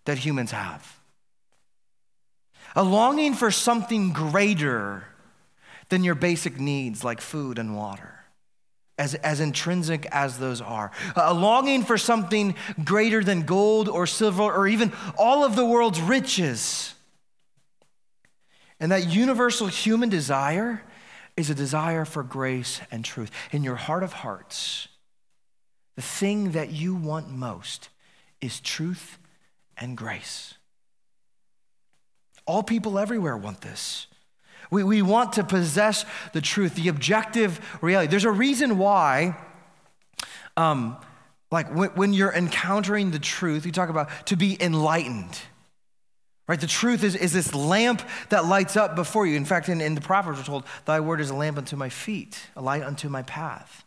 that 0.05 0.19
humans 0.19 0.51
have. 0.51 0.99
A 2.75 2.83
longing 2.83 3.35
for 3.35 3.51
something 3.51 4.13
greater 4.13 5.05
than 5.91 6.05
your 6.05 6.15
basic 6.15 6.59
needs 6.59 7.05
like 7.05 7.21
food 7.21 7.59
and 7.59 7.77
water, 7.77 8.25
as, 8.99 9.15
as 9.17 9.41
intrinsic 9.41 10.07
as 10.11 10.39
those 10.39 10.63
are. 10.63 10.91
A 11.15 11.35
longing 11.35 11.83
for 11.83 11.99
something 11.99 12.55
greater 12.83 13.23
than 13.23 13.43
gold 13.43 13.89
or 13.89 14.07
silver 14.07 14.43
or 14.43 14.67
even 14.67 14.93
all 15.19 15.45
of 15.45 15.55
the 15.55 15.67
world's 15.67 16.01
riches. 16.01 16.95
And 18.83 18.91
that 18.91 19.07
universal 19.07 19.69
human 19.69 20.09
desire 20.09 20.83
is 21.37 21.49
a 21.49 21.55
desire 21.55 22.05
for 22.05 22.25
grace 22.25 22.81
and 22.91 23.05
truth. 23.05 23.31
In 23.53 23.63
your 23.63 23.77
heart 23.77 24.03
of 24.03 24.13
hearts, 24.13 24.89
the 25.95 26.03
thing 26.03 26.51
that 26.51 26.73
you 26.73 26.97
want 26.97 27.31
most 27.31 27.91
is 28.41 28.59
truth 28.59 29.19
and 29.79 29.97
grace. 29.97 30.55
All 32.45 32.65
people 32.65 32.99
everywhere 32.99 33.37
want 33.37 33.61
this. 33.61 34.09
We, 34.69 34.83
we 34.83 35.01
want 35.01 35.35
to 35.35 35.45
possess 35.45 36.05
the 36.33 36.41
truth, 36.41 36.75
the 36.75 36.89
objective 36.89 37.61
reality. 37.83 38.11
There's 38.11 38.25
a 38.25 38.33
reason 38.33 38.79
why, 38.79 39.37
um, 40.57 40.97
like 41.53 41.73
when, 41.73 41.91
when 41.91 42.13
you're 42.15 42.35
encountering 42.35 43.13
the 43.13 43.21
truth, 43.21 43.65
you 43.65 43.71
talk 43.71 43.91
about 43.91 44.27
to 44.27 44.37
be 44.37 44.61
enlightened. 44.61 45.39
Right? 46.49 46.61
The 46.61 46.67
truth 46.67 47.05
is, 47.05 47.15
is 47.15 47.33
this 47.33 47.55
lamp 47.55 48.03
that 48.31 48.47
lights 48.47 48.77
up 48.77 48.97
before 48.97 49.27
you. 49.27 49.37
In 49.37 49.45
fact, 49.45 49.69
in, 49.69 49.81
in 49.81 49.95
the 49.95 50.01
Proverbs, 50.01 50.39
we're 50.39 50.45
told, 50.45 50.65
Thy 50.85 51.01
word 51.01 51.21
is 51.21 51.31
a 51.31 51.35
lamp 51.35 51.57
unto 51.57 51.77
my 51.77 51.89
feet, 51.89 52.49
a 52.57 52.63
light 52.63 52.83
unto 52.83 53.09
my 53.09 53.23
path. 53.23 53.85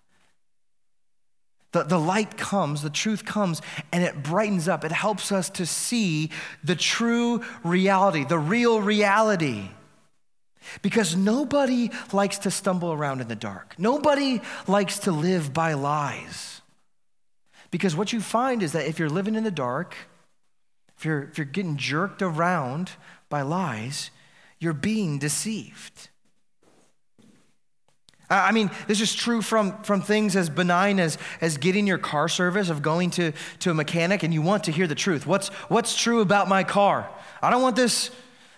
The, 1.73 1.83
the 1.83 1.99
light 1.99 2.37
comes, 2.37 2.81
the 2.81 2.89
truth 2.89 3.25
comes, 3.25 3.61
and 3.91 4.01
it 4.01 4.23
brightens 4.23 4.69
up. 4.69 4.85
It 4.85 4.93
helps 4.93 5.33
us 5.33 5.49
to 5.51 5.65
see 5.65 6.29
the 6.63 6.75
true 6.75 7.43
reality, 7.65 8.23
the 8.23 8.39
real 8.39 8.81
reality. 8.81 9.69
Because 10.81 11.17
nobody 11.17 11.91
likes 12.13 12.37
to 12.39 12.51
stumble 12.51 12.93
around 12.93 13.19
in 13.19 13.27
the 13.27 13.35
dark. 13.35 13.75
Nobody 13.77 14.39
likes 14.67 14.99
to 14.99 15.11
live 15.11 15.53
by 15.53 15.73
lies. 15.73 16.61
Because 17.71 17.93
what 17.93 18.13
you 18.13 18.21
find 18.21 18.63
is 18.63 18.71
that 18.71 18.87
if 18.87 18.97
you're 18.97 19.09
living 19.09 19.35
in 19.35 19.43
the 19.43 19.51
dark, 19.51 19.95
if 20.97 21.05
you're, 21.05 21.23
if 21.23 21.37
you're 21.37 21.45
getting 21.45 21.77
jerked 21.77 22.21
around 22.21 22.91
by 23.29 23.41
lies, 23.41 24.11
you're 24.59 24.73
being 24.73 25.19
deceived. 25.19 26.09
I 28.29 28.51
mean, 28.51 28.71
this 28.87 29.01
is 29.01 29.13
true 29.13 29.41
from, 29.41 29.83
from 29.83 30.01
things 30.01 30.35
as 30.35 30.49
benign 30.49 30.99
as, 30.99 31.17
as 31.41 31.57
getting 31.57 31.85
your 31.85 31.99
car 31.99 32.27
service, 32.27 32.69
of 32.69 32.81
going 32.81 33.11
to, 33.11 33.33
to 33.59 33.69
a 33.69 33.73
mechanic 33.73 34.23
and 34.23 34.33
you 34.33 34.41
want 34.41 34.63
to 34.63 34.71
hear 34.71 34.87
the 34.87 34.95
truth. 34.95 35.27
What's, 35.27 35.49
what's 35.69 35.95
true 35.95 36.21
about 36.21 36.47
my 36.47 36.63
car? 36.63 37.07
I 37.41 37.51
don't 37.51 37.61
want 37.61 37.75
this, 37.75 38.09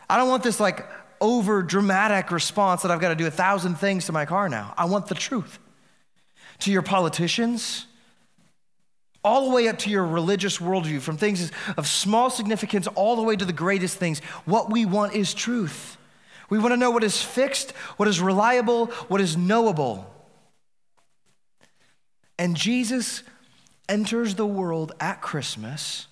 I 0.10 0.16
don't 0.16 0.30
want 0.30 0.44
this 0.44 0.62
like 0.62 0.88
over 1.20 1.64
dramatic 1.64 2.32
response 2.32 2.84
that 2.84 2.92
I've 2.92 3.02
got 3.02 3.10
to 3.10 3.16
do 3.16 3.28
a 3.28 3.32
thousand 3.32 3.76
things 3.76 4.06
to 4.06 4.14
my 4.14 4.26
car 4.26 4.48
now. 4.48 4.74
I 4.78 4.86
want 4.86 5.08
the 5.08 5.16
truth. 5.16 5.60
To 6.60 6.72
your 6.72 6.82
politicians, 6.82 7.87
all 9.28 9.50
the 9.50 9.56
way 9.56 9.68
up 9.68 9.78
to 9.80 9.90
your 9.90 10.06
religious 10.06 10.58
worldview, 10.58 11.02
from 11.02 11.18
things 11.18 11.52
of 11.76 11.86
small 11.88 12.30
significance 12.30 12.88
all 12.88 13.16
the 13.16 13.22
way 13.22 13.36
to 13.36 13.46
the 13.46 13.54
greatest 13.54 13.98
things, 13.98 14.20
what 14.46 14.72
we 14.72 14.86
want 14.86 15.14
is 15.14 15.34
truth. 15.34 15.98
We 16.50 16.58
want 16.58 16.72
to 16.72 16.78
know 16.78 16.92
what 16.92 17.04
is 17.04 17.22
fixed, 17.22 17.72
what 17.98 18.08
is 18.08 18.22
reliable, 18.22 18.88
what 19.10 19.20
is 19.20 19.36
knowable. 19.36 20.10
And 22.40 22.56
Jesus 22.56 23.24
enters 23.90 24.36
the 24.36 24.46
world 24.46 24.94
at 25.00 25.22
Christmas 25.22 26.08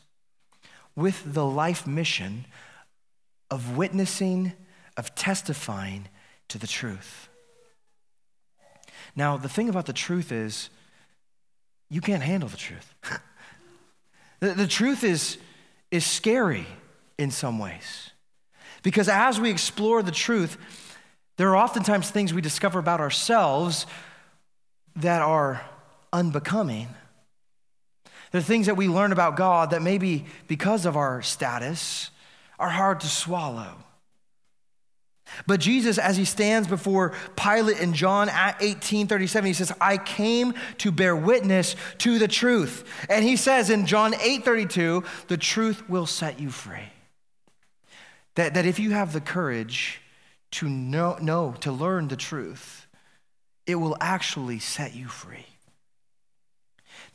with 0.96 1.34
the 1.34 1.46
life 1.46 1.88
mission 1.88 2.46
of 3.50 3.78
witnessing 3.78 4.54
of 4.98 5.14
testifying 5.16 6.08
to 6.48 6.58
the 6.58 6.68
truth. 6.68 7.28
Now, 9.16 9.38
the 9.38 9.50
thing 9.50 9.70
about 9.70 9.86
the 9.86 9.94
truth 9.94 10.32
is, 10.32 10.70
you 11.90 12.02
can't 12.02 12.24
handle 12.24 12.50
the 12.50 12.58
truth. 12.58 12.96
the, 14.40 14.54
the 14.54 14.68
truth 14.68 15.04
is, 15.04 15.38
is 15.92 16.06
scary 16.06 16.66
in 17.18 17.32
some 17.32 17.60
ways. 17.60 18.12
Because 18.84 19.10
as 19.10 19.40
we 19.40 19.50
explore 19.50 20.04
the 20.04 20.12
truth, 20.12 20.58
there 21.38 21.50
are 21.50 21.58
oftentimes 21.58 22.10
things 22.10 22.34
we 22.34 22.42
discover 22.42 22.80
about 22.80 23.00
ourselves 23.00 23.86
that 24.96 25.22
are 25.22 25.62
unbecoming. 26.14 26.88
There 28.32 28.40
are 28.40 28.44
things 28.44 28.66
that 28.66 28.78
we 28.78 28.88
learn 28.88 29.12
about 29.12 29.38
God 29.38 29.72
that 29.72 29.82
maybe 29.82 30.26
because 30.48 30.86
of 30.86 30.96
our 30.96 31.22
status 31.22 32.10
are 32.60 32.70
hard 32.70 33.02
to 33.02 33.08
swallow. 33.08 33.76
But 35.48 35.60
Jesus, 35.60 35.98
as 35.98 36.18
he 36.18 36.26
stands 36.26 36.68
before 36.68 37.14
Pilate 37.36 37.80
in 37.80 37.94
John 37.94 38.30
18 38.60 39.08
37, 39.08 39.48
he 39.48 39.54
says, 39.54 39.74
I 39.82 39.98
came 39.98 40.54
to 40.80 40.92
bear 40.92 41.16
witness 41.16 41.76
to 42.00 42.20
the 42.20 42.28
truth. 42.28 42.84
And 43.10 43.24
he 43.24 43.36
says 43.36 43.70
in 43.70 43.86
John 43.86 44.14
8 44.14 44.46
32, 44.46 45.04
the 45.28 45.38
truth 45.38 45.90
will 45.90 46.06
set 46.06 46.40
you 46.40 46.50
free. 46.50 46.92
That, 48.36 48.54
that 48.54 48.66
if 48.66 48.80
you 48.80 48.92
have 48.92 49.14
the 49.14 49.22
courage 49.22 50.02
to 50.52 50.70
know, 50.70 51.18
know, 51.22 51.56
to 51.62 51.72
learn 51.72 52.08
the 52.08 52.16
truth, 52.16 52.88
it 53.66 53.76
will 53.76 53.98
actually 54.00 54.60
set 54.60 54.96
you 54.96 55.08
free. 55.08 55.46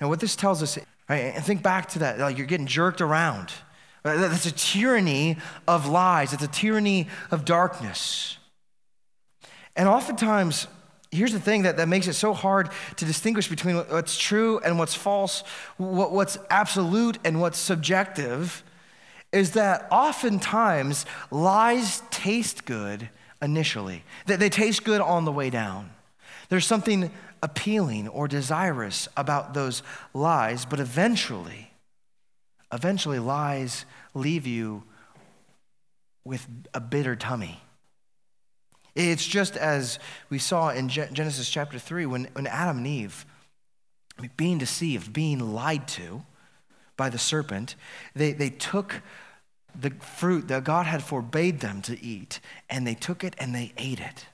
Now, 0.01 0.09
what 0.09 0.21
this 0.21 0.35
tells 0.35 0.63
us, 0.63 0.79
right, 1.09 1.35
and 1.35 1.45
think 1.45 1.63
back 1.63 1.91
to 1.91 2.01
that, 2.01 2.19
like 2.19 2.39
you're 2.39 2.47
getting 2.47 2.67
jerked 2.67 3.01
around. 3.01 3.53
That's 4.03 4.47
a 4.47 4.53
tyranny 4.53 5.37
of 5.69 5.87
lies, 5.87 6.33
it's 6.33 6.43
a 6.43 6.49
tyranny 6.49 7.09
of 7.31 7.45
darkness. 7.45 8.39
And 9.77 9.89
oftentimes, 9.89 10.67
here's 11.11 11.33
the 11.33 11.41
thing 11.41 11.63
that, 11.63 11.77
that 11.77 11.89
makes 11.89 12.07
it 12.07 12.15
so 12.15 12.33
hard 12.33 12.71
to 12.97 13.05
distinguish 13.05 13.49
between 13.49 13.77
what's 13.77 14.19
true 14.19 14.59
and 14.61 14.79
what's 14.79 14.95
false, 14.95 15.43
what, 15.77 16.13
what's 16.13 16.39
absolute 16.51 17.19
and 17.25 17.41
what's 17.41 17.59
subjective, 17.59 18.63
is 19.33 19.53
that 19.53 19.87
oftentimes 19.91 21.07
lies 21.31 22.03
taste 22.11 22.65
good 22.65 23.09
initially. 23.41 24.05
They, 24.27 24.37
they 24.37 24.49
taste 24.49 24.85
good 24.85 25.01
on 25.01 25.25
the 25.25 25.33
way 25.33 25.51
down. 25.51 25.91
There's 26.49 26.67
something 26.67 27.11
appealing 27.43 28.09
or 28.09 28.29
desirous 28.29 29.09
about 29.17 29.55
those 29.55 29.83
lies, 30.13 30.65
but 30.65 30.81
eventually, 30.81 31.70
eventually 32.73 33.19
lies 33.19 33.85
leave 34.15 34.47
you 34.47 34.85
with 36.25 36.47
a 36.75 36.81
bitter 36.81 37.17
tummy. 37.17 37.61
It's 38.95 39.27
just 39.27 39.57
as 39.57 39.99
we 40.29 40.39
saw 40.39 40.71
in 40.71 40.89
Genesis 40.89 41.49
chapter 41.49 41.79
3 41.79 42.07
when, 42.07 42.29
when 42.33 42.47
Adam 42.47 42.79
and 42.79 42.87
Eve, 42.87 43.25
being 44.37 44.59
deceived, 44.59 45.13
being 45.13 45.55
lied 45.55 45.89
to 45.89 46.25
by 46.97 47.09
the 47.09 47.19
serpent, 47.19 47.77
they, 48.15 48.33
they 48.33 48.51
took 48.51 49.01
the 49.79 49.91
fruit 49.91 50.49
that 50.49 50.65
God 50.65 50.87
had 50.87 51.03
forbade 51.03 51.61
them 51.61 51.81
to 51.83 52.03
eat, 52.03 52.41
and 52.69 52.87
they 52.87 52.95
took 52.95 53.23
it 53.23 53.35
and 53.39 53.55
they 53.55 53.73
ate 53.79 54.01
it. 54.01 54.27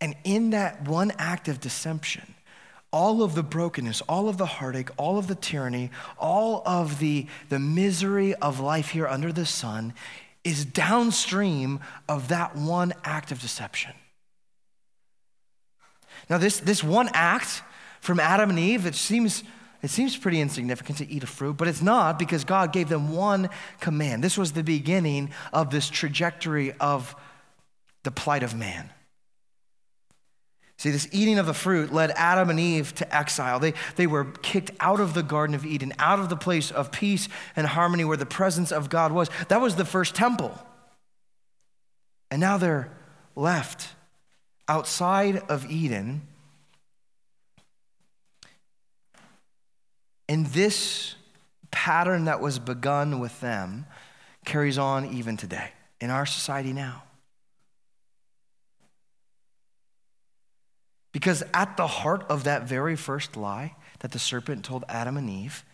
And 0.00 0.16
in 0.24 0.50
that 0.50 0.88
one 0.88 1.12
act 1.18 1.46
of 1.46 1.60
deception, 1.60 2.34
all 2.92 3.22
of 3.22 3.34
the 3.34 3.42
brokenness, 3.42 4.00
all 4.02 4.28
of 4.28 4.36
the 4.36 4.46
heartache, 4.46 4.90
all 4.96 5.18
of 5.18 5.26
the 5.28 5.34
tyranny, 5.34 5.90
all 6.18 6.62
of 6.66 6.98
the, 6.98 7.26
the 7.48 7.58
misery 7.58 8.34
of 8.36 8.58
life 8.58 8.90
here 8.90 9.06
under 9.06 9.32
the 9.32 9.46
sun 9.46 9.92
is 10.42 10.64
downstream 10.64 11.80
of 12.08 12.28
that 12.28 12.56
one 12.56 12.92
act 13.04 13.30
of 13.30 13.40
deception. 13.40 13.92
Now, 16.28 16.38
this, 16.38 16.60
this 16.60 16.82
one 16.82 17.08
act 17.12 17.62
from 18.00 18.18
Adam 18.18 18.50
and 18.50 18.58
Eve, 18.58 18.86
it 18.86 18.94
seems, 18.94 19.44
it 19.82 19.90
seems 19.90 20.16
pretty 20.16 20.40
insignificant 20.40 20.98
to 20.98 21.10
eat 21.10 21.22
a 21.22 21.26
fruit, 21.26 21.56
but 21.56 21.68
it's 21.68 21.82
not 21.82 22.18
because 22.18 22.44
God 22.44 22.72
gave 22.72 22.88
them 22.88 23.14
one 23.14 23.50
command. 23.80 24.24
This 24.24 24.38
was 24.38 24.52
the 24.52 24.64
beginning 24.64 25.30
of 25.52 25.70
this 25.70 25.88
trajectory 25.88 26.72
of 26.72 27.14
the 28.02 28.10
plight 28.10 28.42
of 28.42 28.54
man. 28.54 28.90
See, 30.80 30.90
this 30.90 31.08
eating 31.12 31.38
of 31.38 31.44
the 31.44 31.52
fruit 31.52 31.92
led 31.92 32.10
Adam 32.12 32.48
and 32.48 32.58
Eve 32.58 32.94
to 32.94 33.14
exile. 33.14 33.60
They, 33.60 33.74
they 33.96 34.06
were 34.06 34.24
kicked 34.24 34.70
out 34.80 34.98
of 34.98 35.12
the 35.12 35.22
Garden 35.22 35.54
of 35.54 35.66
Eden, 35.66 35.92
out 35.98 36.20
of 36.20 36.30
the 36.30 36.38
place 36.38 36.70
of 36.70 36.90
peace 36.90 37.28
and 37.54 37.66
harmony 37.66 38.02
where 38.02 38.16
the 38.16 38.24
presence 38.24 38.72
of 38.72 38.88
God 38.88 39.12
was. 39.12 39.28
That 39.48 39.60
was 39.60 39.76
the 39.76 39.84
first 39.84 40.14
temple. 40.14 40.58
And 42.30 42.40
now 42.40 42.56
they're 42.56 42.90
left 43.36 43.90
outside 44.68 45.42
of 45.50 45.70
Eden. 45.70 46.22
And 50.30 50.46
this 50.46 51.14
pattern 51.70 52.24
that 52.24 52.40
was 52.40 52.58
begun 52.58 53.20
with 53.20 53.38
them 53.42 53.84
carries 54.46 54.78
on 54.78 55.12
even 55.12 55.36
today 55.36 55.72
in 56.00 56.08
our 56.08 56.24
society 56.24 56.72
now. 56.72 57.02
Because 61.12 61.42
at 61.52 61.76
the 61.76 61.86
heart 61.86 62.24
of 62.28 62.44
that 62.44 62.68
very 62.68 62.96
first 62.96 63.36
lie 63.36 63.74
that 64.00 64.12
the 64.12 64.18
serpent 64.18 64.64
told 64.64 64.84
Adam 64.88 65.16
and 65.16 65.28
Eve 65.28 65.64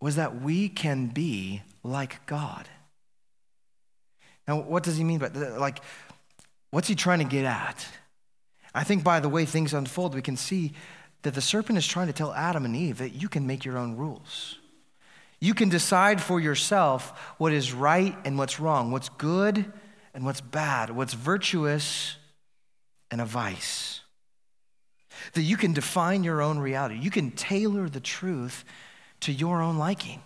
was 0.00 0.16
that 0.16 0.40
we 0.40 0.68
can 0.68 1.06
be 1.06 1.62
like 1.82 2.24
God. 2.26 2.68
Now, 4.46 4.60
what 4.60 4.82
does 4.82 4.96
he 4.96 5.04
mean 5.04 5.18
by 5.18 5.28
that? 5.28 5.60
Like, 5.60 5.80
what's 6.70 6.88
he 6.88 6.94
trying 6.94 7.18
to 7.18 7.24
get 7.24 7.44
at? 7.44 7.86
I 8.74 8.84
think 8.84 9.04
by 9.04 9.20
the 9.20 9.28
way 9.28 9.44
things 9.44 9.74
unfold, 9.74 10.14
we 10.14 10.22
can 10.22 10.36
see 10.36 10.72
that 11.22 11.34
the 11.34 11.40
serpent 11.40 11.78
is 11.78 11.86
trying 11.86 12.06
to 12.06 12.12
tell 12.12 12.32
Adam 12.32 12.64
and 12.64 12.74
Eve 12.76 12.98
that 12.98 13.10
you 13.10 13.28
can 13.28 13.46
make 13.46 13.64
your 13.64 13.76
own 13.76 13.96
rules. 13.96 14.56
You 15.40 15.54
can 15.54 15.68
decide 15.68 16.20
for 16.20 16.40
yourself 16.40 17.34
what 17.38 17.52
is 17.52 17.72
right 17.72 18.16
and 18.24 18.38
what's 18.38 18.58
wrong, 18.58 18.90
what's 18.90 19.08
good 19.08 19.70
and 20.14 20.24
what's 20.24 20.40
bad, 20.40 20.90
what's 20.90 21.14
virtuous 21.14 22.16
and 23.10 23.20
a 23.20 23.24
vice 23.24 24.00
that 25.34 25.42
you 25.42 25.56
can 25.56 25.72
define 25.72 26.24
your 26.24 26.42
own 26.42 26.58
reality. 26.58 26.98
You 26.98 27.10
can 27.10 27.30
tailor 27.30 27.88
the 27.88 28.00
truth 28.00 28.64
to 29.20 29.32
your 29.32 29.60
own 29.60 29.78
liking. 29.78 30.22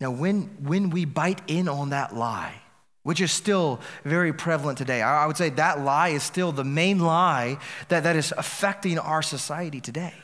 Now, 0.00 0.10
when, 0.10 0.42
when 0.62 0.90
we 0.90 1.04
bite 1.04 1.42
in 1.48 1.68
on 1.68 1.90
that 1.90 2.14
lie, 2.14 2.54
which 3.02 3.20
is 3.20 3.32
still 3.32 3.80
very 4.04 4.32
prevalent 4.32 4.78
today, 4.78 5.02
I 5.02 5.26
would 5.26 5.36
say 5.36 5.50
that 5.50 5.80
lie 5.80 6.08
is 6.10 6.22
still 6.22 6.52
the 6.52 6.64
main 6.64 7.00
lie 7.00 7.58
that, 7.88 8.04
that 8.04 8.16
is 8.16 8.32
affecting 8.36 8.98
our 8.98 9.22
society 9.22 9.80
today. 9.80 10.14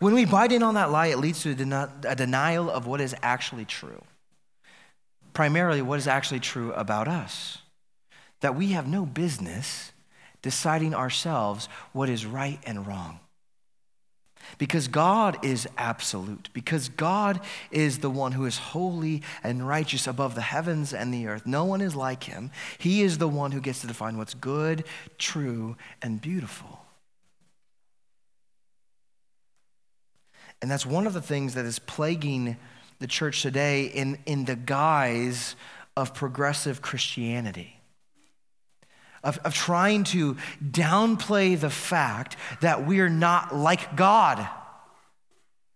When 0.00 0.14
we 0.14 0.24
bite 0.24 0.50
in 0.50 0.62
on 0.62 0.74
that 0.74 0.90
lie, 0.90 1.08
it 1.08 1.18
leads 1.18 1.42
to 1.42 1.50
a, 1.50 1.90
a 2.08 2.16
denial 2.16 2.70
of 2.70 2.86
what 2.86 3.00
is 3.00 3.14
actually 3.22 3.66
true 3.66 4.02
primarily 5.32 5.82
what 5.82 5.98
is 5.98 6.06
actually 6.06 6.40
true 6.40 6.72
about 6.72 7.08
us. 7.08 7.58
that 8.40 8.56
we 8.56 8.68
have 8.72 8.88
no 8.88 9.06
business 9.06 9.92
deciding 10.42 10.94
ourselves 10.94 11.68
what 11.92 12.08
is 12.08 12.26
right 12.26 12.58
and 12.66 12.86
wrong. 12.86 13.20
Because 14.58 14.88
God 14.88 15.44
is 15.44 15.68
absolute, 15.78 16.48
because 16.52 16.88
God 16.88 17.40
is 17.70 17.98
the 17.98 18.10
one 18.10 18.32
who 18.32 18.46
is 18.46 18.58
holy 18.58 19.22
and 19.44 19.68
righteous 19.68 20.06
above 20.06 20.34
the 20.34 20.40
heavens 20.40 20.92
and 20.92 21.14
the 21.14 21.28
earth. 21.28 21.46
No 21.46 21.64
one 21.64 21.80
is 21.80 21.94
like 21.94 22.24
him. 22.24 22.50
He 22.78 23.02
is 23.02 23.18
the 23.18 23.28
one 23.28 23.52
who 23.52 23.60
gets 23.60 23.82
to 23.82 23.86
define 23.86 24.16
what's 24.16 24.34
good, 24.34 24.84
true, 25.18 25.76
and 26.02 26.20
beautiful. 26.20 26.80
And 30.62 30.70
that's 30.70 30.86
one 30.86 31.06
of 31.06 31.12
the 31.12 31.22
things 31.22 31.54
that 31.54 31.64
is 31.64 31.78
plaguing 31.78 32.56
the 33.00 33.06
church 33.06 33.42
today 33.42 33.86
in, 33.86 34.18
in 34.26 34.44
the 34.44 34.54
guise 34.54 35.56
of 35.96 36.14
progressive 36.14 36.80
Christianity. 36.80 37.76
Of, 39.22 39.38
of 39.38 39.52
trying 39.52 40.04
to 40.04 40.36
downplay 40.64 41.58
the 41.58 41.68
fact 41.68 42.36
that 42.62 42.86
we 42.86 43.00
are 43.00 43.10
not 43.10 43.54
like 43.54 43.96
God, 43.96 44.48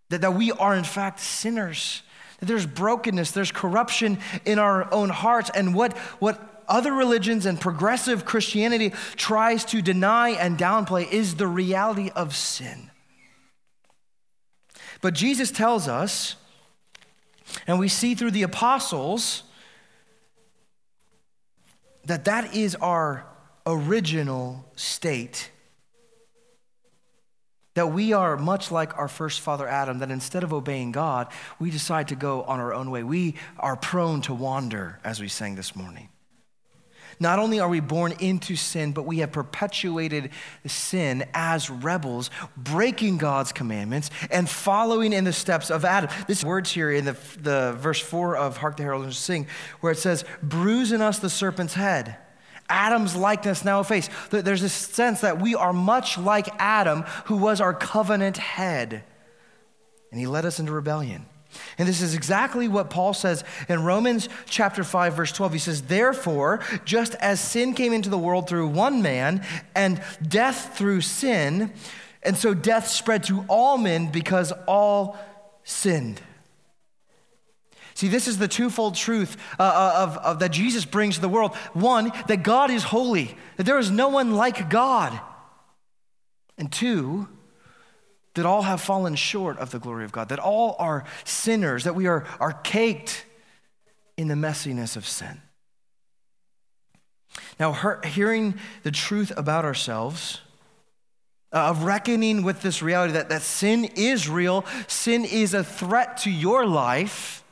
that, 0.08 0.22
that 0.22 0.34
we 0.34 0.52
are, 0.52 0.74
in 0.74 0.84
fact, 0.84 1.20
sinners, 1.20 2.02
that 2.40 2.46
there's 2.46 2.66
brokenness, 2.66 3.32
there's 3.32 3.52
corruption 3.52 4.18
in 4.46 4.58
our 4.58 4.92
own 4.94 5.10
hearts. 5.10 5.50
And 5.54 5.74
what, 5.74 5.96
what 6.20 6.64
other 6.68 6.92
religions 6.92 7.44
and 7.44 7.60
progressive 7.60 8.24
Christianity 8.24 8.94
tries 9.16 9.64
to 9.66 9.82
deny 9.82 10.30
and 10.30 10.58
downplay 10.58 11.10
is 11.10 11.34
the 11.34 11.46
reality 11.46 12.10
of 12.14 12.34
sin. 12.34 12.90
But 15.02 15.12
Jesus 15.12 15.50
tells 15.50 15.87
us, 15.87 16.37
and 17.67 17.79
we 17.79 17.88
see 17.88 18.14
through 18.14 18.33
the 18.33 18.43
apostles, 18.43 19.43
that 22.05 22.25
that 22.25 22.55
is 22.55 22.75
our 22.77 23.27
original 23.67 24.64
state. 24.77 25.51
That 27.75 27.88
we 27.88 28.12
are 28.12 28.37
much 28.37 28.71
like 28.71 28.97
our 28.97 29.09
first 29.09 29.40
father 29.40 29.67
Adam, 29.67 29.99
that 29.99 30.11
instead 30.11 30.45
of 30.45 30.53
obeying 30.53 30.93
God, 30.93 31.29
we 31.59 31.71
decide 31.71 32.09
to 32.09 32.14
go 32.14 32.43
on 32.45 32.61
our 32.61 32.73
own 32.73 32.90
way. 32.90 33.03
We 33.03 33.35
are 33.59 33.75
prone 33.75 34.21
to 34.23 34.35
wander, 34.35 35.01
as 35.03 35.21
we 35.21 35.29
sang 35.29 35.57
this 35.57 35.75
morning. 35.75 36.09
Not 37.20 37.38
only 37.38 37.61
are 37.61 37.68
we 37.68 37.81
born 37.81 38.12
into 38.20 38.57
sin, 38.57 38.92
but 38.92 39.07
we 39.07 39.18
have 39.18 39.33
perpetuated 39.33 40.31
sin 40.66 41.24
as 41.35 41.70
rebels, 41.70 42.31
breaking 42.57 43.18
God's 43.18 43.53
commandments 43.53 44.11
and 44.31 44.48
following 44.48 45.12
in 45.12 45.24
the 45.24 45.33
steps 45.33 45.70
of 45.70 45.85
Adam. 45.85 46.11
This 46.27 46.44
words 46.44 46.70
here 46.70 46.90
in 46.90 47.05
the, 47.05 47.16
the 47.38 47.77
verse 47.79 48.00
4 48.00 48.37
of 48.37 48.57
Hark 48.57 48.77
the 48.77 48.83
Herald 48.83 49.12
Sing, 49.12 49.46
where 49.81 49.92
it 49.92 49.98
says, 49.98 50.24
bruise 50.42 50.92
in 50.92 51.00
us 51.00 51.18
the 51.18 51.31
serpent's 51.31 51.74
head. 51.74 52.16
Adam's 52.68 53.14
likeness 53.14 53.64
now 53.64 53.83
face. 53.83 54.09
There's 54.31 54.62
this 54.62 54.72
sense 54.72 55.20
that 55.20 55.40
we 55.40 55.55
are 55.55 55.72
much 55.72 56.16
like 56.16 56.48
Adam, 56.59 57.03
who 57.27 57.37
was 57.37 57.61
our 57.61 57.74
covenant 57.74 58.38
head. 58.38 59.05
And 60.11 60.20
he 60.20 60.27
led 60.27 60.46
us 60.46 60.59
into 60.59 60.72
rebellion. 60.72 61.27
And 61.79 61.88
this 61.88 62.01
is 62.01 62.14
exactly 62.14 62.69
what 62.69 62.90
Paul 62.90 63.14
says 63.14 63.45
in 63.69 63.83
Romans 63.83 64.29
chapter 64.47 64.85
5 64.85 65.14
verse 65.14 65.33
12. 65.33 65.53
He 65.53 65.59
says, 65.59 65.83
"Therefore, 65.83 66.61
just 66.85 67.14
as 67.17 67.40
sin 67.40 67.75
came 67.75 67.93
into 67.93 68.09
the 68.09 68.19
world 68.19 68.49
through 68.49 68.69
one 68.69 69.03
man 69.03 69.45
and 69.75 70.03
death 70.27 70.77
through 70.77 71.03
sin, 71.03 71.73
and 72.23 72.37
so 72.37 72.55
death 72.55 72.88
spread 72.88 73.25
to 73.25 73.45
all 73.49 73.79
men 73.79 74.09
because 74.09 74.53
all 74.67 75.17
sinned." 75.64 76.21
See, 77.95 78.09
this 78.09 78.27
is 78.27 78.38
the 78.38 78.49
twofold 78.49 78.97
truth 78.97 79.37
uh, 79.59 79.62
uh 79.62 79.93
of, 80.03 80.17
of, 80.19 80.38
that 80.40 80.51
Jesus 80.51 80.85
brings 80.85 81.14
to 81.14 81.21
the 81.21 81.29
world. 81.29 81.55
One, 81.73 82.11
that 82.27 82.43
God 82.43 82.71
is 82.71 82.83
holy, 82.83 83.37
that 83.57 83.64
there 83.64 83.79
is 83.79 83.90
no 83.90 84.09
one 84.09 84.35
like 84.35 84.69
God. 84.69 85.19
And 86.59 86.73
two, 86.73 87.29
that 88.35 88.44
all 88.44 88.62
have 88.62 88.81
fallen 88.81 89.14
short 89.14 89.59
of 89.59 89.70
the 89.70 89.79
glory 89.79 90.05
of 90.05 90.12
God, 90.12 90.29
that 90.29 90.38
all 90.38 90.77
are 90.79 91.05
sinners, 91.25 91.85
that 91.85 91.94
we 91.94 92.07
are, 92.07 92.25
are 92.40 92.53
caked 92.53 93.25
in 94.16 94.29
the 94.29 94.35
messiness 94.35 94.97
of 94.97 95.07
sin. 95.07 95.40
Now, 97.59 97.73
her, 97.73 98.01
hearing 98.05 98.55
the 98.83 98.90
truth 98.90 99.33
about 99.37 99.64
ourselves, 99.64 100.40
uh, 101.53 101.70
of 101.70 101.85
reckoning 101.85 102.42
with 102.42 102.62
this 102.62 102.83
reality 102.83 103.12
that, 103.12 103.29
that 103.29 103.42
sin 103.42 103.85
is 103.97 104.29
real, 104.29 104.64
sin 104.88 105.25
is 105.25 105.55
a 105.55 105.62
threat 105.62 106.16
to 106.18 106.31
your 106.31 106.66
life, 106.66 107.44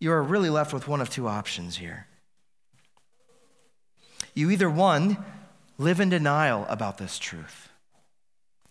you 0.00 0.10
are 0.10 0.22
really 0.22 0.50
left 0.50 0.72
with 0.72 0.88
one 0.88 1.00
of 1.00 1.10
two 1.10 1.28
options 1.28 1.76
here. 1.76 2.06
You 4.34 4.50
either, 4.50 4.70
one, 4.70 5.22
live 5.78 6.00
in 6.00 6.08
denial 6.08 6.66
about 6.68 6.98
this 6.98 7.18
truth 7.18 7.69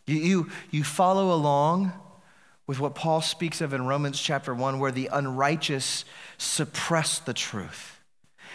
you, 0.10 0.18
you, 0.18 0.50
you 0.72 0.84
follow 0.84 1.34
along 1.34 1.94
with 2.68 2.80
what 2.80 2.96
Paul 2.96 3.22
speaks 3.22 3.62
of 3.62 3.74
in 3.74 3.86
Romans 3.86 4.20
chapter 4.20 4.54
1, 4.54 4.80
where 4.80 4.92
the 4.92 5.10
unrighteous 5.12 6.06
suppress 6.38 7.20
the 7.20 7.34
truth. 7.34 8.00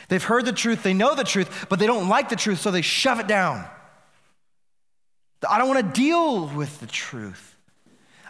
They've 0.09 0.23
heard 0.23 0.45
the 0.45 0.53
truth, 0.53 0.83
they 0.83 0.95
know 0.95 1.15
the 1.15 1.25
truth, 1.25 1.67
but 1.69 1.79
they 1.79 1.87
don't 1.87 2.09
like 2.09 2.29
the 2.29 2.37
truth, 2.37 2.61
so 2.61 2.71
they 2.71 2.83
shove 2.83 3.21
it 3.21 3.27
down. 3.27 3.65
I 5.49 5.59
don't 5.59 5.69
want 5.69 5.95
to 5.95 6.01
deal 6.01 6.47
with 6.49 6.81
the 6.81 6.87
truth. 6.87 7.57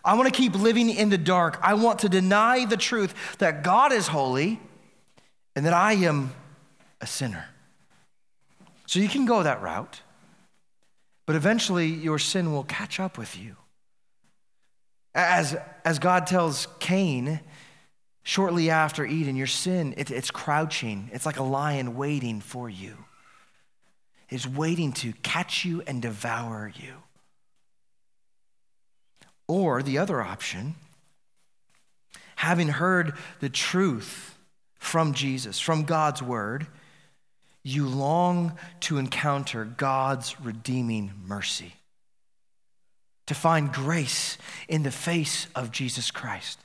I 0.04 0.14
want 0.14 0.32
to 0.32 0.36
keep 0.36 0.54
living 0.54 0.90
in 0.90 1.08
the 1.08 1.18
dark. 1.18 1.58
I 1.62 1.74
want 1.74 2.00
to 2.00 2.08
deny 2.08 2.66
the 2.66 2.76
truth 2.76 3.14
that 3.38 3.62
God 3.62 3.92
is 3.92 4.08
holy 4.08 4.60
and 5.56 5.64
that 5.64 5.72
I 5.72 5.94
am 5.94 6.32
a 7.00 7.06
sinner. 7.06 7.46
So 8.86 8.98
you 9.00 9.08
can 9.08 9.24
go 9.24 9.42
that 9.42 9.62
route. 9.62 10.02
But 11.26 11.36
eventually, 11.36 11.86
your 11.86 12.18
sin 12.18 12.52
will 12.52 12.64
catch 12.64 13.00
up 13.00 13.16
with 13.16 13.38
you. 13.38 13.56
As, 15.14 15.56
as 15.84 15.98
God 15.98 16.26
tells 16.26 16.66
Cain 16.80 17.40
shortly 18.22 18.70
after 18.70 19.04
Eden, 19.04 19.36
your 19.36 19.46
sin, 19.46 19.94
it, 19.96 20.10
it's 20.10 20.30
crouching. 20.30 21.10
It's 21.12 21.24
like 21.24 21.38
a 21.38 21.42
lion 21.42 21.96
waiting 21.96 22.40
for 22.40 22.68
you. 22.68 22.96
It's 24.28 24.46
waiting 24.46 24.92
to 24.94 25.12
catch 25.22 25.64
you 25.64 25.82
and 25.86 26.02
devour 26.02 26.72
you. 26.74 26.94
Or 29.46 29.82
the 29.82 29.98
other 29.98 30.22
option, 30.22 30.74
having 32.36 32.68
heard 32.68 33.14
the 33.40 33.50
truth 33.50 34.36
from 34.78 35.14
Jesus, 35.14 35.60
from 35.60 35.84
God's 35.84 36.22
word, 36.22 36.66
you 37.64 37.88
long 37.88 38.56
to 38.80 38.98
encounter 38.98 39.64
God's 39.64 40.38
redeeming 40.40 41.12
mercy, 41.26 41.72
to 43.26 43.34
find 43.34 43.72
grace 43.72 44.38
in 44.68 44.82
the 44.82 44.90
face 44.90 45.48
of 45.56 45.72
Jesus 45.72 46.10
Christ. 46.10 46.60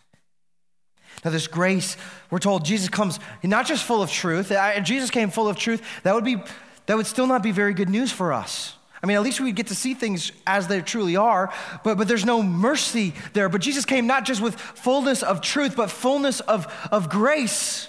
Now, 1.23 1.31
this 1.31 1.47
grace, 1.47 1.97
we're 2.29 2.39
told 2.39 2.63
Jesus 2.63 2.89
comes 2.89 3.19
not 3.43 3.65
just 3.65 3.83
full 3.83 4.01
of 4.01 4.11
truth. 4.11 4.53
Jesus 4.83 5.09
came 5.09 5.31
full 5.31 5.47
of 5.47 5.57
truth. 5.57 5.81
That 6.03 6.15
would 6.15 6.23
be, 6.23 6.37
that 6.85 6.95
would 6.95 7.07
still 7.07 7.27
not 7.27 7.43
be 7.43 7.51
very 7.51 7.73
good 7.73 7.89
news 7.89 8.11
for 8.11 8.31
us. 8.31 8.75
I 9.01 9.07
mean, 9.07 9.15
at 9.15 9.23
least 9.23 9.39
we'd 9.39 9.55
get 9.55 9.67
to 9.67 9.75
see 9.75 9.93
things 9.93 10.31
as 10.45 10.67
they 10.67 10.81
truly 10.81 11.15
are, 11.15 11.53
but, 11.83 11.97
but 11.97 12.07
there's 12.07 12.25
no 12.25 12.43
mercy 12.43 13.13
there. 13.33 13.47
But 13.47 13.61
Jesus 13.61 13.85
came 13.85 14.07
not 14.07 14.25
just 14.25 14.41
with 14.41 14.55
fullness 14.55 15.23
of 15.23 15.41
truth, 15.41 15.75
but 15.75 15.89
fullness 15.89 16.41
of, 16.41 16.67
of 16.91 17.09
grace. 17.09 17.88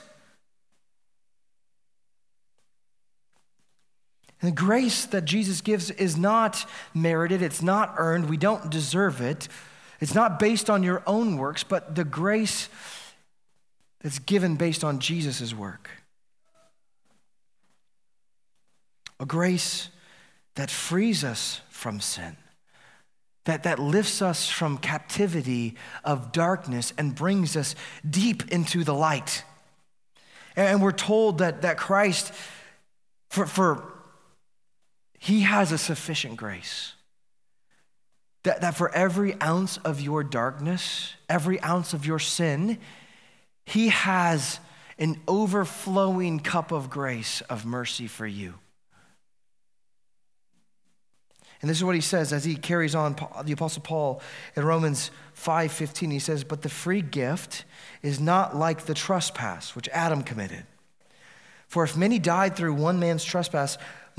And 4.40 4.52
the 4.52 4.56
grace 4.56 5.04
that 5.06 5.24
Jesus 5.24 5.60
gives 5.60 5.90
is 5.90 6.16
not 6.16 6.68
merited, 6.94 7.42
it's 7.42 7.62
not 7.62 7.94
earned, 7.98 8.30
we 8.30 8.36
don't 8.36 8.70
deserve 8.70 9.20
it. 9.20 9.48
It's 10.00 10.14
not 10.14 10.38
based 10.38 10.70
on 10.70 10.82
your 10.82 11.02
own 11.06 11.36
works, 11.36 11.62
but 11.62 11.94
the 11.94 12.04
grace 12.04 12.70
that's 14.00 14.18
given 14.18 14.56
based 14.56 14.82
on 14.82 14.98
Jesus' 14.98 15.54
work. 15.54 15.90
A 19.18 19.26
grace 19.26 19.90
that 20.54 20.70
frees 20.70 21.22
us 21.22 21.60
from 21.68 22.00
sin, 22.00 22.36
that, 23.44 23.64
that 23.64 23.78
lifts 23.78 24.22
us 24.22 24.48
from 24.48 24.78
captivity 24.78 25.76
of 26.02 26.32
darkness 26.32 26.94
and 26.96 27.14
brings 27.14 27.54
us 27.54 27.74
deep 28.08 28.50
into 28.50 28.84
the 28.84 28.94
light. 28.94 29.44
And 30.56 30.82
we're 30.82 30.92
told 30.92 31.38
that, 31.38 31.60
that 31.60 31.76
Christ, 31.76 32.32
for, 33.28 33.44
for 33.44 33.99
he 35.20 35.42
has 35.42 35.70
a 35.70 35.76
sufficient 35.76 36.38
grace. 36.38 36.94
That, 38.44 38.62
that 38.62 38.74
for 38.74 38.90
every 38.94 39.38
ounce 39.42 39.76
of 39.76 40.00
your 40.00 40.24
darkness, 40.24 41.12
every 41.28 41.62
ounce 41.62 41.92
of 41.92 42.06
your 42.06 42.18
sin, 42.18 42.78
He 43.66 43.90
has 43.90 44.60
an 44.98 45.20
overflowing 45.28 46.40
cup 46.40 46.72
of 46.72 46.88
grace, 46.88 47.42
of 47.42 47.66
mercy 47.66 48.06
for 48.06 48.26
you. 48.26 48.54
And 51.60 51.68
this 51.68 51.76
is 51.76 51.84
what 51.84 51.94
he 51.94 52.00
says 52.00 52.32
as 52.32 52.44
he 52.44 52.56
carries 52.56 52.94
on 52.94 53.16
the 53.44 53.52
apostle 53.52 53.82
Paul 53.82 54.22
in 54.56 54.64
Romans 54.64 55.10
5:15 55.34 56.10
he 56.10 56.18
says 56.18 56.42
but 56.42 56.62
the 56.62 56.70
free 56.70 57.02
gift 57.02 57.66
is 58.00 58.18
not 58.18 58.56
like 58.56 58.86
the 58.86 58.94
trespass 58.94 59.76
which 59.76 59.86
Adam 59.90 60.22
committed 60.22 60.64
For 61.68 61.84
if 61.84 61.98
many 61.98 62.18
died 62.18 62.56
through 62.56 62.72
one 62.72 62.98
man's 62.98 63.22
trespass, 63.22 63.76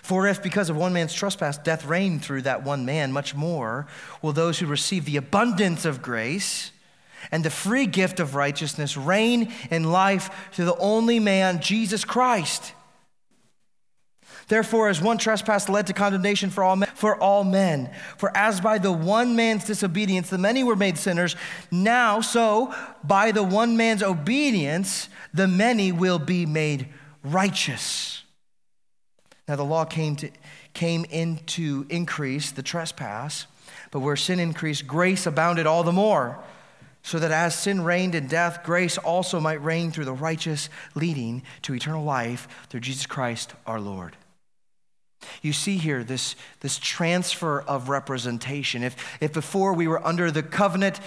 For 0.00 0.26
if 0.26 0.42
because 0.42 0.70
of 0.70 0.76
one 0.76 0.92
man's 0.92 1.12
trespass 1.12 1.58
death 1.58 1.84
reigned 1.84 2.24
through 2.24 2.42
that 2.42 2.62
one 2.62 2.84
man, 2.84 3.12
much 3.12 3.34
more 3.34 3.86
will 4.22 4.32
those 4.32 4.58
who 4.58 4.66
receive 4.66 5.04
the 5.04 5.16
abundance 5.16 5.84
of 5.84 6.00
grace 6.00 6.72
and 7.30 7.44
the 7.44 7.50
free 7.50 7.86
gift 7.86 8.18
of 8.18 8.34
righteousness 8.34 8.96
reign 8.96 9.52
in 9.70 9.84
life 9.84 10.48
through 10.52 10.64
the 10.64 10.76
only 10.76 11.20
man, 11.20 11.60
Jesus 11.60 12.04
Christ. 12.04 12.72
Therefore, 14.48 14.88
as 14.88 15.00
one 15.00 15.18
trespass 15.18 15.68
led 15.68 15.86
to 15.86 15.92
condemnation 15.92 16.50
for 16.50 16.64
all 16.64 16.76
men, 16.76 16.90
for 16.94 17.16
all 17.16 17.44
men, 17.44 17.90
for 18.18 18.36
as 18.36 18.60
by 18.60 18.78
the 18.78 18.92
one 18.92 19.36
man's 19.36 19.64
disobedience 19.64 20.28
the 20.30 20.38
many 20.38 20.64
were 20.64 20.76
made 20.76 20.98
sinners, 20.98 21.36
now 21.70 22.20
so 22.20 22.74
by 23.04 23.30
the 23.32 23.42
one 23.42 23.76
man's 23.76 24.02
obedience 24.02 25.08
the 25.32 25.48
many 25.48 25.92
will 25.92 26.18
be 26.18 26.44
made 26.44 26.88
righteous. 27.22 28.21
Now 29.48 29.56
the 29.56 29.64
law 29.64 29.84
came 29.84 30.16
to 30.16 30.30
came 30.74 31.04
in 31.10 31.38
to 31.46 31.86
increase 31.90 32.50
the 32.50 32.62
trespass, 32.62 33.46
but 33.90 34.00
where 34.00 34.16
sin 34.16 34.40
increased, 34.40 34.86
grace 34.86 35.26
abounded 35.26 35.66
all 35.66 35.82
the 35.82 35.92
more 35.92 36.42
so 37.02 37.18
that 37.18 37.30
as 37.30 37.54
sin 37.54 37.82
reigned 37.82 38.14
in 38.14 38.28
death, 38.28 38.62
grace 38.62 38.96
also 38.96 39.40
might 39.40 39.62
reign 39.62 39.90
through 39.90 40.04
the 40.04 40.12
righteous, 40.12 40.68
leading 40.94 41.42
to 41.62 41.74
eternal 41.74 42.04
life 42.04 42.46
through 42.68 42.80
Jesus 42.80 43.06
Christ 43.06 43.52
our 43.66 43.80
Lord. 43.80 44.16
You 45.40 45.52
see 45.52 45.78
here 45.78 46.04
this, 46.04 46.36
this 46.60 46.78
transfer 46.78 47.60
of 47.62 47.88
representation. 47.88 48.82
If, 48.82 48.96
if 49.20 49.32
before 49.32 49.72
we 49.72 49.88
were 49.88 50.04
under 50.04 50.30
the 50.30 50.42
covenant 50.42 51.00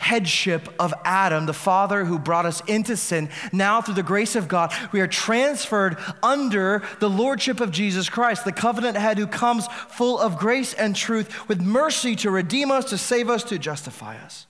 headship 0.00 0.68
of 0.80 0.94
Adam, 1.04 1.46
the 1.46 1.52
father 1.52 2.04
who 2.04 2.18
brought 2.18 2.46
us 2.46 2.62
into 2.62 2.96
sin, 2.96 3.28
now 3.52 3.80
through 3.80 3.94
the 3.94 4.02
grace 4.02 4.34
of 4.34 4.48
God, 4.48 4.72
we 4.92 5.00
are 5.00 5.06
transferred 5.06 5.98
under 6.22 6.82
the 7.00 7.10
lordship 7.10 7.60
of 7.60 7.70
Jesus 7.70 8.08
Christ, 8.08 8.44
the 8.44 8.52
covenant 8.52 8.96
head 8.96 9.18
who 9.18 9.26
comes 9.26 9.66
full 9.88 10.18
of 10.18 10.38
grace 10.38 10.72
and 10.72 10.96
truth 10.96 11.48
with 11.48 11.60
mercy 11.60 12.16
to 12.16 12.30
redeem 12.30 12.70
us, 12.70 12.86
to 12.86 12.98
save 12.98 13.28
us, 13.28 13.44
to 13.44 13.58
justify 13.58 14.16
us. 14.16 14.46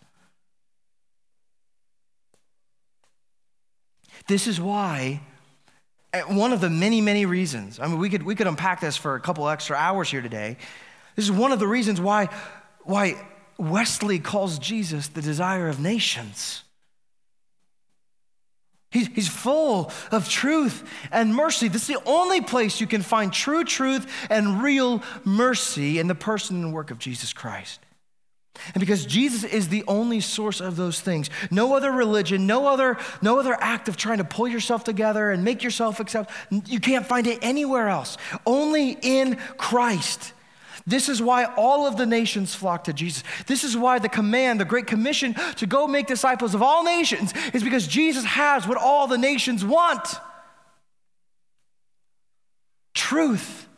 This 4.29 4.47
is 4.47 4.61
why, 4.61 5.21
eh, 6.13 6.21
one 6.23 6.53
of 6.53 6.61
the 6.61 6.71
many, 6.71 7.01
many 7.01 7.27
reasons, 7.27 7.81
I 7.81 7.89
mean, 7.89 7.99
we 7.99 8.09
could, 8.09 8.23
we 8.23 8.37
could 8.37 8.47
unpack 8.47 8.81
this 8.81 8.97
for 8.97 9.17
a 9.17 9.21
couple 9.21 9.49
extra 9.49 9.77
hours 9.77 10.09
here 10.09 10.23
today. 10.23 10.57
This 11.17 11.25
is 11.25 11.33
one 11.33 11.51
of 11.51 11.59
the 11.59 11.67
reasons 11.67 12.01
why, 12.01 12.29
why 12.85 13.17
Wesley 13.61 14.19
calls 14.19 14.59
Jesus 14.59 15.09
the 15.09 15.23
desire 15.23 15.69
of 15.69 15.79
nations. 15.79 16.65
He's, 18.91 19.29
full 19.29 19.93
of 20.11 20.29
truth 20.29 20.83
and 21.13 21.33
mercy. 21.33 21.69
This 21.69 21.83
is 21.83 21.97
the 21.97 22.03
only 22.07 22.41
place 22.41 22.81
you 22.81 22.89
can 22.89 23.03
find 23.03 23.33
true 23.33 23.63
truth 23.63 24.11
and 24.29 24.61
real 24.61 25.01
mercy 25.25 26.01
in 26.01 26.09
the 26.09 26.17
person 26.17 26.57
and 26.57 26.73
work 26.73 26.91
of 26.91 26.99
Jesus 26.99 27.33
Christ. 27.33 27.79
And 28.75 28.81
because 28.81 29.07
Jesus 29.07 29.45
is 29.45 29.69
the 29.69 29.85
only 29.87 30.19
source 30.19 30.61
of 30.61 30.75
those 30.75 31.01
things, 31.01 31.31
no 31.53 31.77
other 31.77 31.93
religion, 31.93 32.49
no 32.49 32.67
other, 32.67 32.99
no 33.23 33.39
other 33.39 33.57
act 33.61 33.89
of 33.89 33.97
trying 33.97 34.19
to 34.19 34.25
pull 34.25 34.49
yourself 34.49 34.83
together 34.83 35.31
and 35.31 35.45
make 35.45 35.63
yourself 35.63 36.01
accept, 36.01 36.31
you 36.67 36.81
can't 36.81 37.07
find 37.07 37.29
it 37.29 37.39
anywhere 37.43 37.89
else. 37.89 38.17
Only 38.45 38.99
in 39.01 39.37
Christ. 39.57 40.33
This 40.87 41.09
is 41.09 41.21
why 41.21 41.45
all 41.57 41.87
of 41.87 41.97
the 41.97 42.07
nations 42.07 42.55
flock 42.55 42.85
to 42.85 42.93
Jesus. 42.93 43.23
This 43.47 43.65
is 43.65 43.77
why 43.77 43.99
the 43.99 44.09
command, 44.09 44.61
the 44.61 44.65
Great 44.65 44.87
Commission 44.87 45.35
to 45.57 45.67
go 45.67 45.87
make 45.87 46.07
disciples 46.07 46.55
of 46.55 46.63
all 46.63 46.85
nations 46.85 47.33
is 47.53 47.63
because 47.63 47.87
Jesus 47.87 48.25
has 48.25 48.67
what 48.67 48.79
all 48.79 49.07
the 49.07 49.19
nations 49.19 49.65
want 49.65 50.07
truth 52.95 53.69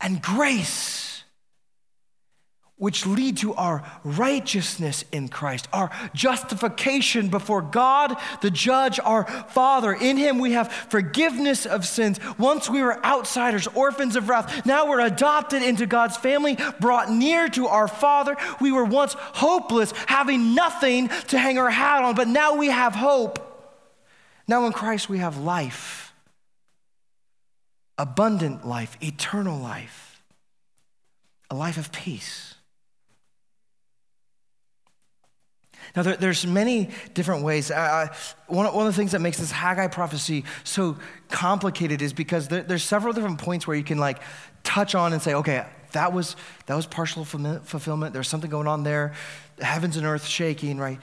and 0.00 0.20
grace 0.22 1.07
which 2.78 3.04
lead 3.04 3.36
to 3.36 3.52
our 3.54 3.82
righteousness 4.04 5.04
in 5.10 5.28
Christ, 5.28 5.66
our 5.72 5.90
justification 6.14 7.28
before 7.28 7.60
God, 7.60 8.16
the 8.40 8.50
judge, 8.50 9.00
our 9.00 9.24
Father. 9.48 9.92
In 9.92 10.16
Him 10.16 10.38
we 10.38 10.52
have 10.52 10.72
forgiveness 10.72 11.66
of 11.66 11.84
sins. 11.84 12.20
Once 12.38 12.70
we 12.70 12.80
were 12.80 13.04
outsiders, 13.04 13.66
orphans 13.68 14.14
of 14.14 14.28
wrath. 14.28 14.64
Now 14.64 14.88
we're 14.88 15.00
adopted 15.00 15.62
into 15.62 15.86
God's 15.86 16.16
family, 16.16 16.56
brought 16.80 17.10
near 17.10 17.48
to 17.50 17.66
our 17.66 17.88
Father. 17.88 18.36
We 18.60 18.70
were 18.70 18.84
once 18.84 19.14
hopeless, 19.18 19.92
having 20.06 20.54
nothing 20.54 21.08
to 21.28 21.38
hang 21.38 21.58
our 21.58 21.70
hat 21.70 22.04
on, 22.04 22.14
but 22.14 22.28
now 22.28 22.54
we 22.54 22.68
have 22.68 22.94
hope. 22.94 23.44
Now 24.46 24.66
in 24.66 24.72
Christ 24.72 25.08
we 25.08 25.18
have 25.18 25.36
life, 25.36 26.14
abundant 27.98 28.64
life, 28.64 28.96
eternal 29.02 29.58
life, 29.58 30.22
a 31.50 31.56
life 31.56 31.76
of 31.76 31.90
peace. 31.90 32.54
Now, 35.96 36.02
there, 36.02 36.16
there's 36.16 36.46
many 36.46 36.90
different 37.14 37.44
ways. 37.44 37.70
Uh, 37.70 38.08
one, 38.46 38.66
one 38.72 38.86
of 38.86 38.92
the 38.92 38.96
things 38.96 39.12
that 39.12 39.20
makes 39.20 39.38
this 39.38 39.50
Haggai 39.50 39.88
prophecy 39.88 40.44
so 40.64 40.96
complicated 41.28 42.02
is 42.02 42.12
because 42.12 42.48
there, 42.48 42.62
there's 42.62 42.82
several 42.82 43.12
different 43.12 43.38
points 43.38 43.66
where 43.66 43.76
you 43.76 43.84
can 43.84 43.98
like 43.98 44.20
touch 44.64 44.94
on 44.94 45.12
and 45.12 45.22
say, 45.22 45.34
okay, 45.34 45.66
that 45.92 46.12
was, 46.12 46.36
that 46.66 46.74
was 46.74 46.86
partial 46.86 47.24
fulfillment. 47.24 48.12
There's 48.12 48.28
something 48.28 48.50
going 48.50 48.66
on 48.66 48.82
there. 48.82 49.14
The 49.56 49.64
heavens 49.64 49.96
and 49.96 50.06
earth 50.06 50.26
shaking, 50.26 50.78
right? 50.78 50.98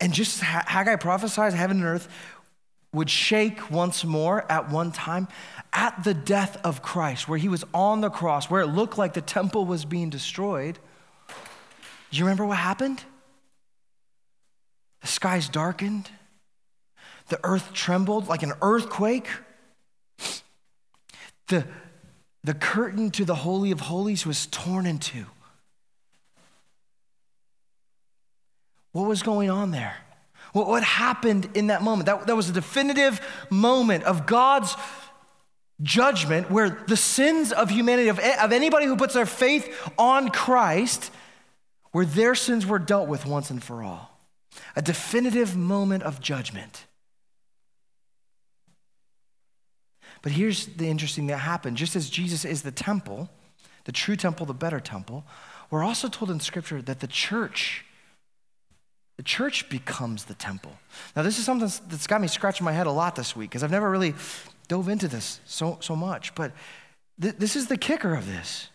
And 0.00 0.12
just 0.12 0.40
Haggai 0.40 0.96
prophesies 0.96 1.54
heaven 1.54 1.78
and 1.78 1.86
earth 1.86 2.08
would 2.92 3.10
shake 3.10 3.70
once 3.70 4.04
more 4.04 4.50
at 4.50 4.70
one 4.70 4.92
time 4.92 5.26
at 5.72 6.04
the 6.04 6.14
death 6.14 6.56
of 6.64 6.82
Christ, 6.82 7.28
where 7.28 7.38
he 7.38 7.48
was 7.48 7.64
on 7.74 8.00
the 8.00 8.10
cross, 8.10 8.48
where 8.48 8.60
it 8.60 8.68
looked 8.68 8.96
like 8.96 9.14
the 9.14 9.20
temple 9.20 9.64
was 9.64 9.84
being 9.84 10.10
destroyed. 10.10 10.78
Do 12.14 12.20
you 12.20 12.26
remember 12.26 12.46
what 12.46 12.58
happened? 12.58 13.02
The 15.00 15.08
skies 15.08 15.48
darkened, 15.48 16.08
the 17.28 17.40
earth 17.42 17.72
trembled 17.72 18.28
like 18.28 18.44
an 18.44 18.52
earthquake. 18.62 19.26
The, 21.48 21.66
the 22.44 22.54
curtain 22.54 23.10
to 23.10 23.24
the 23.24 23.34
Holy 23.34 23.72
of 23.72 23.80
Holies 23.80 24.24
was 24.24 24.46
torn 24.46 24.86
in 24.86 25.00
two. 25.00 25.26
What 28.92 29.08
was 29.08 29.24
going 29.24 29.50
on 29.50 29.72
there? 29.72 29.96
What, 30.52 30.68
what 30.68 30.84
happened 30.84 31.48
in 31.54 31.66
that 31.66 31.82
moment? 31.82 32.06
That, 32.06 32.28
that 32.28 32.36
was 32.36 32.48
a 32.48 32.52
definitive 32.52 33.20
moment 33.50 34.04
of 34.04 34.24
God's 34.24 34.76
judgment 35.82 36.48
where 36.48 36.84
the 36.86 36.96
sins 36.96 37.50
of 37.50 37.70
humanity, 37.70 38.06
of, 38.06 38.20
of 38.20 38.52
anybody 38.52 38.86
who 38.86 38.94
puts 38.94 39.14
their 39.14 39.26
faith 39.26 39.76
on 39.98 40.28
Christ, 40.28 41.10
where 41.94 42.04
their 42.04 42.34
sins 42.34 42.66
were 42.66 42.80
dealt 42.80 43.06
with 43.06 43.24
once 43.24 43.50
and 43.50 43.62
for 43.62 43.84
all. 43.84 44.18
A 44.74 44.82
definitive 44.82 45.56
moment 45.56 46.02
of 46.02 46.20
judgment. 46.20 46.86
But 50.20 50.32
here's 50.32 50.66
the 50.66 50.88
interesting 50.88 51.28
that 51.28 51.36
happened. 51.36 51.76
Just 51.76 51.94
as 51.94 52.10
Jesus 52.10 52.44
is 52.44 52.62
the 52.62 52.72
temple, 52.72 53.30
the 53.84 53.92
true 53.92 54.16
temple, 54.16 54.44
the 54.44 54.52
better 54.52 54.80
temple, 54.80 55.24
we're 55.70 55.84
also 55.84 56.08
told 56.08 56.32
in 56.32 56.40
Scripture 56.40 56.82
that 56.82 56.98
the 56.98 57.06
church, 57.06 57.84
the 59.16 59.22
church 59.22 59.68
becomes 59.68 60.24
the 60.24 60.34
temple. 60.34 60.72
Now, 61.14 61.22
this 61.22 61.38
is 61.38 61.44
something 61.44 61.70
that's 61.86 62.08
got 62.08 62.20
me 62.20 62.26
scratching 62.26 62.64
my 62.64 62.72
head 62.72 62.88
a 62.88 62.90
lot 62.90 63.14
this 63.14 63.36
week 63.36 63.50
because 63.50 63.62
I've 63.62 63.70
never 63.70 63.88
really 63.88 64.16
dove 64.66 64.88
into 64.88 65.06
this 65.06 65.38
so, 65.44 65.78
so 65.80 65.94
much. 65.94 66.34
But 66.34 66.50
th- 67.22 67.36
this 67.38 67.54
is 67.54 67.68
the 67.68 67.76
kicker 67.76 68.16
of 68.16 68.26
this. 68.26 68.68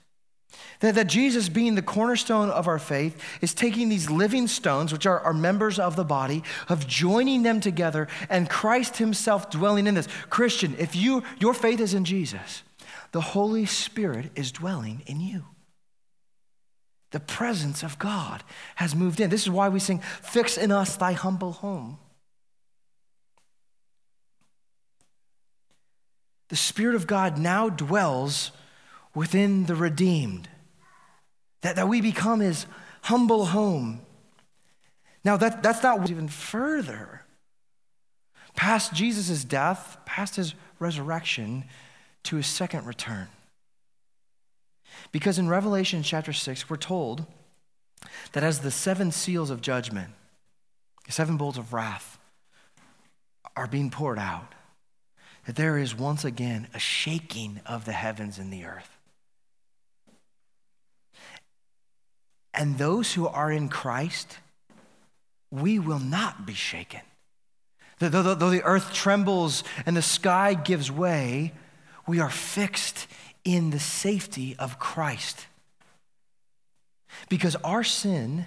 That, 0.79 0.95
that 0.95 1.07
Jesus, 1.07 1.49
being 1.49 1.75
the 1.75 1.81
cornerstone 1.81 2.49
of 2.49 2.67
our 2.67 2.79
faith, 2.79 3.21
is 3.41 3.53
taking 3.53 3.89
these 3.89 4.09
living 4.09 4.47
stones, 4.47 4.93
which 4.93 5.05
are, 5.05 5.19
are 5.19 5.33
members 5.33 5.77
of 5.77 5.95
the 5.95 6.05
body, 6.05 6.43
of 6.69 6.87
joining 6.87 7.43
them 7.43 7.59
together, 7.59 8.07
and 8.29 8.49
Christ 8.49 8.97
Himself 8.97 9.49
dwelling 9.49 9.87
in 9.87 9.95
this. 9.95 10.07
Christian, 10.29 10.75
if 10.79 10.95
you, 10.95 11.23
your 11.39 11.53
faith 11.53 11.79
is 11.79 11.93
in 11.93 12.05
Jesus, 12.05 12.63
the 13.11 13.21
Holy 13.21 13.65
Spirit 13.65 14.31
is 14.35 14.51
dwelling 14.51 15.01
in 15.05 15.19
you. 15.19 15.43
The 17.11 17.19
presence 17.19 17.83
of 17.83 17.97
God 17.99 18.43
has 18.75 18.95
moved 18.95 19.19
in. 19.19 19.29
This 19.29 19.41
is 19.41 19.49
why 19.49 19.67
we 19.69 19.79
sing, 19.79 19.99
Fix 20.21 20.57
in 20.57 20.71
us 20.71 20.95
thy 20.95 21.13
humble 21.13 21.53
home. 21.53 21.97
the 26.49 26.55
Spirit 26.55 26.95
of 26.95 27.07
God 27.07 27.37
now 27.37 27.69
dwells 27.69 28.51
within 29.15 29.65
the 29.67 29.75
redeemed, 29.75 30.49
that, 31.61 31.75
that 31.75 31.87
we 31.87 32.01
become 32.01 32.39
his 32.39 32.65
humble 33.03 33.45
home. 33.45 34.01
Now, 35.23 35.37
that, 35.37 35.61
that's 35.61 35.83
not 35.83 36.09
even 36.09 36.27
further. 36.27 37.25
Past 38.55 38.93
Jesus' 38.93 39.43
death, 39.43 39.97
past 40.05 40.35
his 40.35 40.53
resurrection, 40.79 41.65
to 42.23 42.37
his 42.37 42.47
second 42.47 42.85
return. 42.85 43.27
Because 45.11 45.39
in 45.39 45.47
Revelation 45.47 46.03
chapter 46.03 46.33
6, 46.33 46.69
we're 46.69 46.77
told 46.77 47.25
that 48.33 48.43
as 48.43 48.59
the 48.59 48.71
seven 48.71 49.11
seals 49.11 49.49
of 49.49 49.61
judgment, 49.61 50.09
the 51.05 51.11
seven 51.11 51.37
bowls 51.37 51.57
of 51.57 51.73
wrath, 51.73 52.17
are 53.55 53.67
being 53.67 53.89
poured 53.89 54.19
out, 54.19 54.53
that 55.45 55.55
there 55.55 55.77
is 55.77 55.95
once 55.95 56.23
again 56.23 56.67
a 56.73 56.79
shaking 56.79 57.59
of 57.65 57.85
the 57.85 57.91
heavens 57.91 58.37
and 58.37 58.53
the 58.53 58.65
earth. 58.65 58.98
And 62.59 62.77
those 62.77 63.13
who 63.13 63.25
are 63.25 63.49
in 63.49 63.69
Christ, 63.69 64.37
we 65.49 65.79
will 65.79 65.97
not 65.97 66.45
be 66.45 66.53
shaken. 66.53 66.99
Though, 67.99 68.33
the 68.35 68.63
earth 68.63 68.93
trembles 68.93 69.63
and 69.85 69.95
the 69.95 70.01
sky 70.01 70.55
gives 70.55 70.91
way, 70.91 71.53
we 72.05 72.19
are 72.19 72.29
fixed 72.29 73.07
in 73.45 73.69
the 73.69 73.79
safety 73.79 74.57
of 74.59 74.77
Christ. 74.77 75.47
Because 77.29 77.55
our 77.63 77.83
sin 77.83 78.45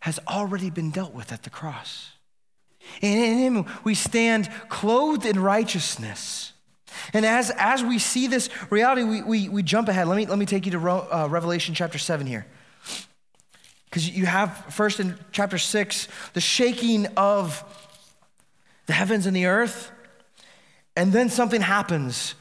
has 0.00 0.20
already 0.28 0.68
been 0.68 0.90
dealt 0.90 1.14
with 1.14 1.32
at 1.32 1.42
the 1.42 1.50
cross. 1.50 2.10
And 3.00 3.24
in 3.24 3.38
Him 3.38 3.66
we 3.84 3.94
stand 3.94 4.50
clothed 4.68 5.24
in 5.24 5.40
righteousness. 5.40 6.52
And 7.14 7.24
as, 7.24 7.50
as 7.56 7.82
we 7.82 7.98
see 7.98 8.26
this 8.26 8.50
reality, 8.68 9.04
we, 9.04 9.22
we, 9.22 9.48
we 9.48 9.62
jump 9.62 9.88
ahead. 9.88 10.08
Let 10.08 10.16
me, 10.16 10.26
let 10.26 10.38
me 10.38 10.46
take 10.46 10.66
you 10.66 10.72
to 10.72 10.90
uh, 10.90 11.26
Revelation 11.30 11.74
chapter 11.74 11.98
7 11.98 12.26
here. 12.26 12.46
Because 13.90 14.08
you 14.08 14.26
have 14.26 14.66
first 14.70 15.00
in 15.00 15.18
chapter 15.32 15.58
6 15.58 16.08
the 16.32 16.40
shaking 16.40 17.06
of 17.16 17.64
the 18.86 18.92
heavens 18.92 19.26
and 19.26 19.34
the 19.34 19.46
earth, 19.46 19.90
and 20.96 21.12
then 21.12 21.28
something 21.28 21.60
happens. 21.60 22.34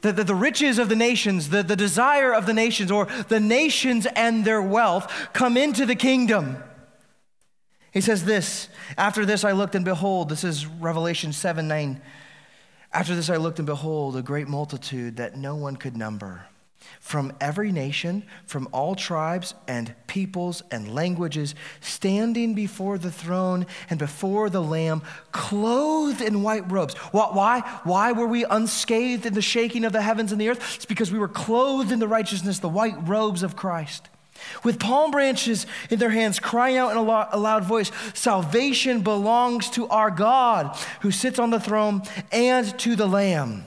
The, 0.00 0.12
the, 0.12 0.24
the, 0.24 0.34
riches 0.34 0.80
of 0.80 0.88
the 0.88 0.96
nations, 0.96 1.50
the, 1.50 1.62
the 1.62 1.76
desire 1.76 2.34
of 2.34 2.46
the 2.46 2.52
nations, 2.52 2.90
or 2.90 3.06
the 3.28 3.38
nations 3.38 4.06
and 4.16 4.44
their 4.44 4.60
wealth 4.60 5.12
come 5.32 5.56
into 5.56 5.86
the 5.86 5.94
kingdom. 5.94 6.56
He 7.92 8.00
says 8.00 8.24
this 8.24 8.68
After 8.96 9.24
this 9.24 9.44
I 9.44 9.52
looked 9.52 9.76
and 9.76 9.84
behold, 9.84 10.28
this 10.28 10.42
is 10.42 10.66
Revelation 10.66 11.32
7 11.32 11.68
9. 11.68 12.00
After 12.92 13.14
this 13.14 13.30
I 13.30 13.36
looked 13.36 13.60
and 13.60 13.66
behold, 13.66 14.16
a 14.16 14.22
great 14.22 14.48
multitude 14.48 15.16
that 15.16 15.36
no 15.36 15.54
one 15.54 15.76
could 15.76 15.96
number 15.96 16.46
from 17.00 17.32
every 17.40 17.72
nation, 17.72 18.22
from 18.46 18.68
all 18.72 18.94
tribes 18.94 19.54
and 19.66 19.94
peoples 20.06 20.62
and 20.70 20.94
languages, 20.94 21.54
standing 21.80 22.54
before 22.54 22.98
the 22.98 23.10
throne 23.10 23.66
and 23.90 23.98
before 23.98 24.48
the 24.50 24.62
Lamb, 24.62 25.02
clothed 25.32 26.20
in 26.20 26.42
white 26.42 26.70
robes. 26.70 26.94
Why? 26.94 27.60
Why 27.84 28.12
were 28.12 28.26
we 28.26 28.44
unscathed 28.44 29.26
in 29.26 29.34
the 29.34 29.42
shaking 29.42 29.84
of 29.84 29.92
the 29.92 30.02
heavens 30.02 30.32
and 30.32 30.40
the 30.40 30.48
earth? 30.48 30.76
It's 30.76 30.86
because 30.86 31.10
we 31.10 31.18
were 31.18 31.28
clothed 31.28 31.92
in 31.92 31.98
the 31.98 32.08
righteousness, 32.08 32.58
the 32.58 32.68
white 32.68 33.08
robes 33.08 33.42
of 33.42 33.56
Christ. 33.56 34.08
With 34.64 34.78
palm 34.78 35.10
branches 35.10 35.66
in 35.90 35.98
their 35.98 36.10
hands, 36.10 36.38
crying 36.38 36.76
out 36.76 36.90
in 36.90 36.96
a 36.96 37.02
loud 37.02 37.64
voice, 37.64 37.90
Salvation 38.14 39.02
belongs 39.02 39.70
to 39.70 39.88
our 39.88 40.10
God 40.10 40.76
who 41.00 41.10
sits 41.10 41.38
on 41.38 41.50
the 41.50 41.60
throne 41.60 42.02
and 42.30 42.78
to 42.80 42.96
the 42.96 43.06
Lamb. 43.06 43.66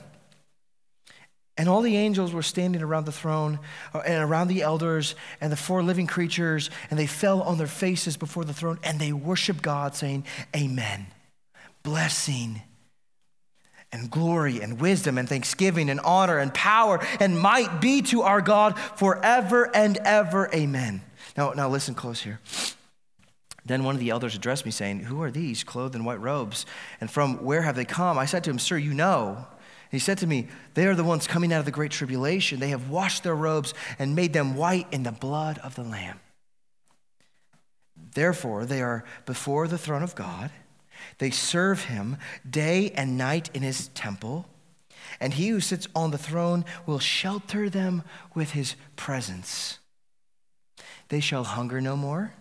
And 1.57 1.69
all 1.69 1.81
the 1.81 1.95
angels 1.95 2.33
were 2.33 2.43
standing 2.43 2.81
around 2.81 3.05
the 3.05 3.13
throne 3.13 3.59
uh, 3.93 3.99
and 3.99 4.21
around 4.21 4.49
the 4.49 4.61
elders 4.61 5.15
and 5.39 5.51
the 5.51 5.57
four 5.57 5.81
living 5.81 6.05
creatures, 6.05 6.69
and 6.89 6.99
they 6.99 7.07
fell 7.07 7.41
on 7.41 7.57
their 7.57 7.67
faces 7.67 8.17
before 8.17 8.43
the 8.43 8.53
throne 8.53 8.77
and 8.83 8.99
they 8.99 9.13
worshiped 9.13 9.61
God, 9.61 9.95
saying, 9.95 10.25
Amen. 10.55 11.07
Blessing 11.83 12.61
and 13.91 14.11
glory 14.11 14.59
and 14.59 14.81
wisdom 14.81 15.17
and 15.17 15.29
thanksgiving 15.29 15.89
and 15.89 16.01
honor 16.01 16.39
and 16.39 16.53
power 16.53 16.99
and 17.19 17.39
might 17.39 17.79
be 17.79 18.01
to 18.01 18.23
our 18.23 18.41
God 18.41 18.77
forever 18.77 19.73
and 19.73 19.97
ever. 19.99 20.49
Amen. 20.53 21.01
Now, 21.37 21.51
now 21.51 21.69
listen 21.69 21.95
close 21.95 22.21
here. 22.21 22.41
Then 23.65 23.83
one 23.83 23.95
of 23.95 24.01
the 24.01 24.11
elders 24.11 24.35
addressed 24.35 24.65
me, 24.65 24.71
saying, 24.71 25.01
Who 25.01 25.21
are 25.23 25.31
these 25.31 25.63
clothed 25.63 25.95
in 25.95 26.03
white 26.03 26.19
robes? 26.19 26.65
And 27.01 27.09
from 27.09 27.43
where 27.43 27.63
have 27.63 27.75
they 27.75 27.85
come? 27.85 28.17
I 28.17 28.25
said 28.25 28.43
to 28.43 28.49
him, 28.51 28.59
Sir, 28.59 28.77
you 28.77 28.93
know. 28.93 29.47
He 29.91 29.99
said 29.99 30.17
to 30.19 30.27
me, 30.27 30.47
They 30.73 30.87
are 30.87 30.95
the 30.95 31.03
ones 31.03 31.27
coming 31.27 31.53
out 31.53 31.59
of 31.59 31.65
the 31.65 31.71
great 31.71 31.91
tribulation. 31.91 32.59
They 32.59 32.69
have 32.69 32.89
washed 32.89 33.23
their 33.23 33.35
robes 33.35 33.73
and 33.99 34.15
made 34.15 34.33
them 34.33 34.55
white 34.55 34.87
in 34.91 35.03
the 35.03 35.11
blood 35.11 35.59
of 35.59 35.75
the 35.75 35.83
Lamb. 35.83 36.19
Therefore, 38.13 38.65
they 38.65 38.81
are 38.81 39.03
before 39.25 39.67
the 39.67 39.77
throne 39.77 40.03
of 40.03 40.15
God. 40.15 40.51
They 41.17 41.29
serve 41.29 41.85
him 41.85 42.17
day 42.49 42.91
and 42.91 43.17
night 43.17 43.49
in 43.53 43.61
his 43.61 43.89
temple. 43.89 44.47
And 45.19 45.33
he 45.33 45.49
who 45.49 45.59
sits 45.59 45.87
on 45.95 46.11
the 46.11 46.17
throne 46.17 46.65
will 46.85 46.99
shelter 46.99 47.69
them 47.69 48.03
with 48.33 48.51
his 48.51 48.75
presence. 48.95 49.79
They 51.09 51.19
shall 51.19 51.43
hunger 51.43 51.79
no 51.79 51.95
more, 51.95 52.33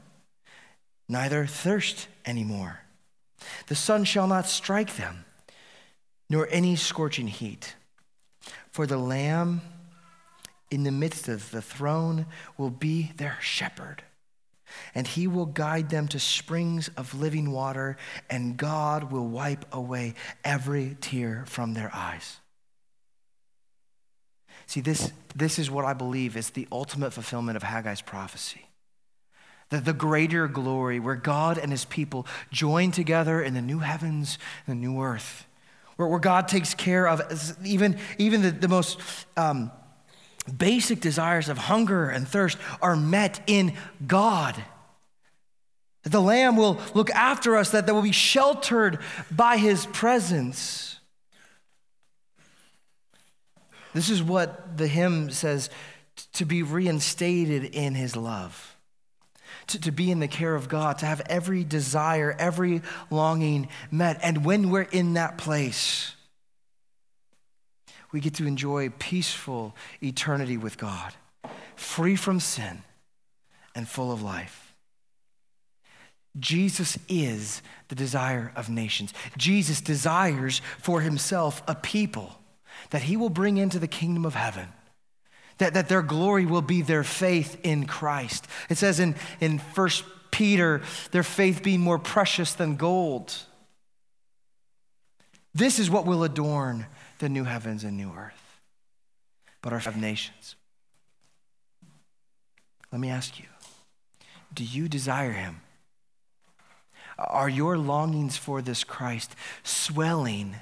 neither 1.09 1.47
thirst 1.47 2.09
any 2.25 2.45
more. 2.45 2.81
The 3.67 3.75
sun 3.75 4.05
shall 4.05 4.27
not 4.27 4.47
strike 4.47 4.97
them 4.97 5.25
nor 6.35 6.49
any 6.51 6.74
scorching 6.74 7.28
heat. 7.28 7.76
For 8.72 8.89
the 8.89 8.97
Lamb 8.97 9.61
in 10.68 10.82
the 10.82 10.91
midst 10.91 11.28
of 11.28 11.53
the 11.53 11.62
throne 11.62 12.26
will 12.59 12.70
be 12.70 13.12
their 13.18 13.39
shepherd, 13.41 14.03
and 14.97 15.07
he 15.07 15.28
will 15.28 15.47
guide 15.47 15.91
them 15.91 16.09
to 16.09 16.18
springs 16.18 16.91
of 16.97 17.14
living 17.14 17.53
water, 17.53 17.97
and 18.28 18.57
God 18.57 19.12
will 19.12 19.28
wipe 19.28 19.64
away 19.72 20.14
every 20.43 20.97
tear 21.01 21.45
from 21.47 21.74
their 21.74 21.93
eyes. 21.95 22.41
See, 24.66 24.80
this, 24.80 25.12
this 25.37 25.61
is 25.61 25.70
what 25.70 25.85
I 25.85 25.93
believe 25.93 26.37
is 26.37 26.51
the 26.51 26.66
ultimate 26.72 27.12
fulfillment 27.12 27.57
of 27.57 27.62
Haggai's 27.62 28.03
prophecy. 28.03 28.66
The, 29.68 29.78
the 29.78 29.93
greater 29.93 30.49
glory 30.49 30.99
where 30.99 31.14
God 31.14 31.59
and 31.59 31.70
his 31.70 31.85
people 31.85 32.26
join 32.51 32.91
together 32.91 33.41
in 33.41 33.55
the 33.55 33.62
new 33.62 33.78
heavens 33.78 34.37
and 34.66 34.82
the 34.82 34.87
new 34.89 35.01
earth 35.01 35.47
where, 35.97 36.09
where 36.09 36.21
God 36.21 36.49
takes 36.49 36.75
care 36.75 37.09
of 37.09 37.23
even, 37.65 37.99
even 38.19 38.43
the, 38.43 38.51
the 38.51 38.69
most 38.69 39.01
um, 39.37 39.71
basic 40.57 41.01
desires 41.01 41.49
of 41.49 41.59
hunger 41.59 42.09
and 42.09 42.27
thirst 42.27 42.59
are 42.83 42.97
met 42.97 43.41
in 43.47 43.75
God. 44.07 44.63
That 46.03 46.11
the 46.11 46.21
Lamb 46.21 46.57
will 46.57 46.81
look 46.93 47.11
after 47.11 47.57
us, 47.57 47.71
that 47.71 47.87
they 47.87 47.93
will 47.93 48.03
be 48.03 48.13
sheltered 48.13 48.99
by 49.31 49.57
his 49.57 49.87
presence. 49.87 50.99
This 53.95 54.11
is 54.11 54.23
what 54.23 54.77
the 54.77 54.89
hymn 54.89 55.31
says 55.31 55.71
to 56.35 56.45
be 56.45 56.63
reinstated 56.63 57.65
in 57.65 57.95
his 57.95 58.17
love 58.17 58.74
to, 59.69 59.81
to 59.81 59.93
be 59.93 60.11
in 60.11 60.21
the 60.21 60.29
care 60.29 60.55
of 60.55 60.69
God, 60.69 60.99
to 60.99 61.07
have 61.07 61.21
every 61.29 61.65
desire, 61.65 62.35
every 62.39 62.83
longing 63.11 63.69
met. 63.91 64.19
And 64.23 64.45
when 64.45 64.71
we're 64.71 64.83
in 64.83 65.15
that 65.15 65.39
place, 65.39 66.15
we 68.12 68.21
get 68.21 68.35
to 68.35 68.47
enjoy 68.47 68.91
peaceful 68.91 69.75
eternity 70.03 70.57
with 70.57 70.79
God, 70.79 71.15
free 71.75 72.17
from 72.17 72.41
sin 72.41 72.83
and 73.75 73.89
full 73.89 74.12
of 74.12 74.23
life. 74.23 74.75
Jesus 76.39 76.99
is 77.09 77.62
the 77.89 77.95
desire 77.95 78.53
of 78.57 78.69
nations. 78.69 79.15
Jesus 79.37 79.81
desires 79.81 80.61
for 80.79 81.01
himself 81.01 81.62
a 81.69 81.75
people 81.75 82.41
that 82.91 83.03
he 83.03 83.17
will 83.17 83.31
bring 83.31 83.57
into 83.57 83.79
the 83.79 83.87
kingdom 83.87 84.25
of 84.25 84.35
heaven 84.35 84.69
that, 85.59 85.75
that 85.75 85.89
their 85.89 86.03
glory 86.03 86.47
will 86.47 86.63
be 86.63 86.83
their 86.83 87.05
faith 87.05 87.59
in 87.63 87.87
Christ. 87.87 88.47
It 88.69 88.79
says 88.79 89.01
in, 89.01 89.15
in 89.41 89.59
1 89.59 89.91
Peter, 90.31 90.83
their 91.13 91.23
faith 91.23 91.63
being 91.63 91.81
more 91.81 91.99
precious 91.99 92.53
than 92.55 92.77
gold. 92.77 93.35
This 95.55 95.79
is 95.79 95.89
what 95.89 96.07
will 96.07 96.25
adorn 96.25 96.87
the 97.21 97.29
new 97.29 97.45
heavens 97.45 97.85
and 97.85 97.97
new 97.97 98.13
earth, 98.13 98.59
but 99.63 99.73
our 99.73 99.81
five 99.81 99.97
nations. 99.97 100.57
Let 102.91 103.01
me 103.01 103.11
ask 103.11 103.39
you 103.39 103.47
do 104.53 104.65
you 104.65 104.89
desire 104.89 105.33
him? 105.33 105.61
Are 107.19 107.49
your 107.49 107.77
longings 107.77 108.37
for 108.37 108.63
this 108.63 108.85
Christ 108.85 109.35
swelling? 109.63 110.57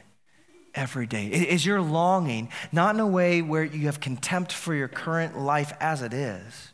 Every 0.74 1.06
day? 1.06 1.26
Is 1.26 1.66
your 1.66 1.80
longing 1.80 2.48
not 2.70 2.94
in 2.94 3.00
a 3.00 3.06
way 3.06 3.42
where 3.42 3.64
you 3.64 3.86
have 3.86 4.00
contempt 4.00 4.52
for 4.52 4.74
your 4.74 4.88
current 4.88 5.38
life 5.38 5.72
as 5.80 6.02
it 6.02 6.12
is, 6.12 6.72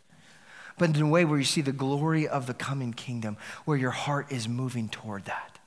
but 0.79 0.95
in 0.95 1.03
a 1.03 1.09
way 1.09 1.25
where 1.25 1.39
you 1.39 1.45
see 1.45 1.61
the 1.61 1.73
glory 1.73 2.27
of 2.29 2.47
the 2.47 2.55
coming 2.55 2.93
kingdom, 2.93 3.37
where 3.65 3.77
your 3.77 3.91
heart 3.91 4.31
is 4.31 4.49
moving 4.49 4.89
toward 4.89 5.25
that? 5.25 5.59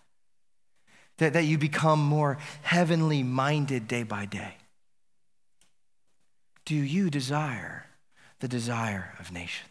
That, 1.17 1.33
that 1.33 1.43
you 1.43 1.57
become 1.57 1.99
more 1.99 2.37
heavenly 2.63 3.21
minded 3.23 3.87
day 3.87 4.03
by 4.03 4.25
day. 4.25 4.55
do 6.65 6.75
you 6.75 7.09
desire 7.09 7.87
the 8.39 8.47
desire 8.47 9.13
of 9.19 9.31
nations? 9.31 9.67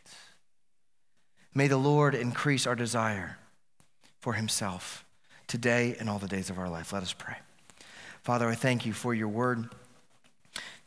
May 1.54 1.66
the 1.66 1.76
Lord 1.78 2.14
increase 2.14 2.66
our 2.66 2.76
desire 2.76 3.38
for 4.20 4.34
himself 4.34 5.04
today 5.46 5.96
and 5.98 6.08
all 6.08 6.18
the 6.18 6.28
days 6.28 6.50
of 6.50 6.58
our 6.58 6.68
life. 6.68 6.92
Let 6.92 7.02
us 7.02 7.12
pray. 7.12 7.36
Father, 8.22 8.48
I 8.48 8.54
thank 8.54 8.84
you 8.84 8.92
for 8.92 9.14
your 9.14 9.28
word 9.28 9.68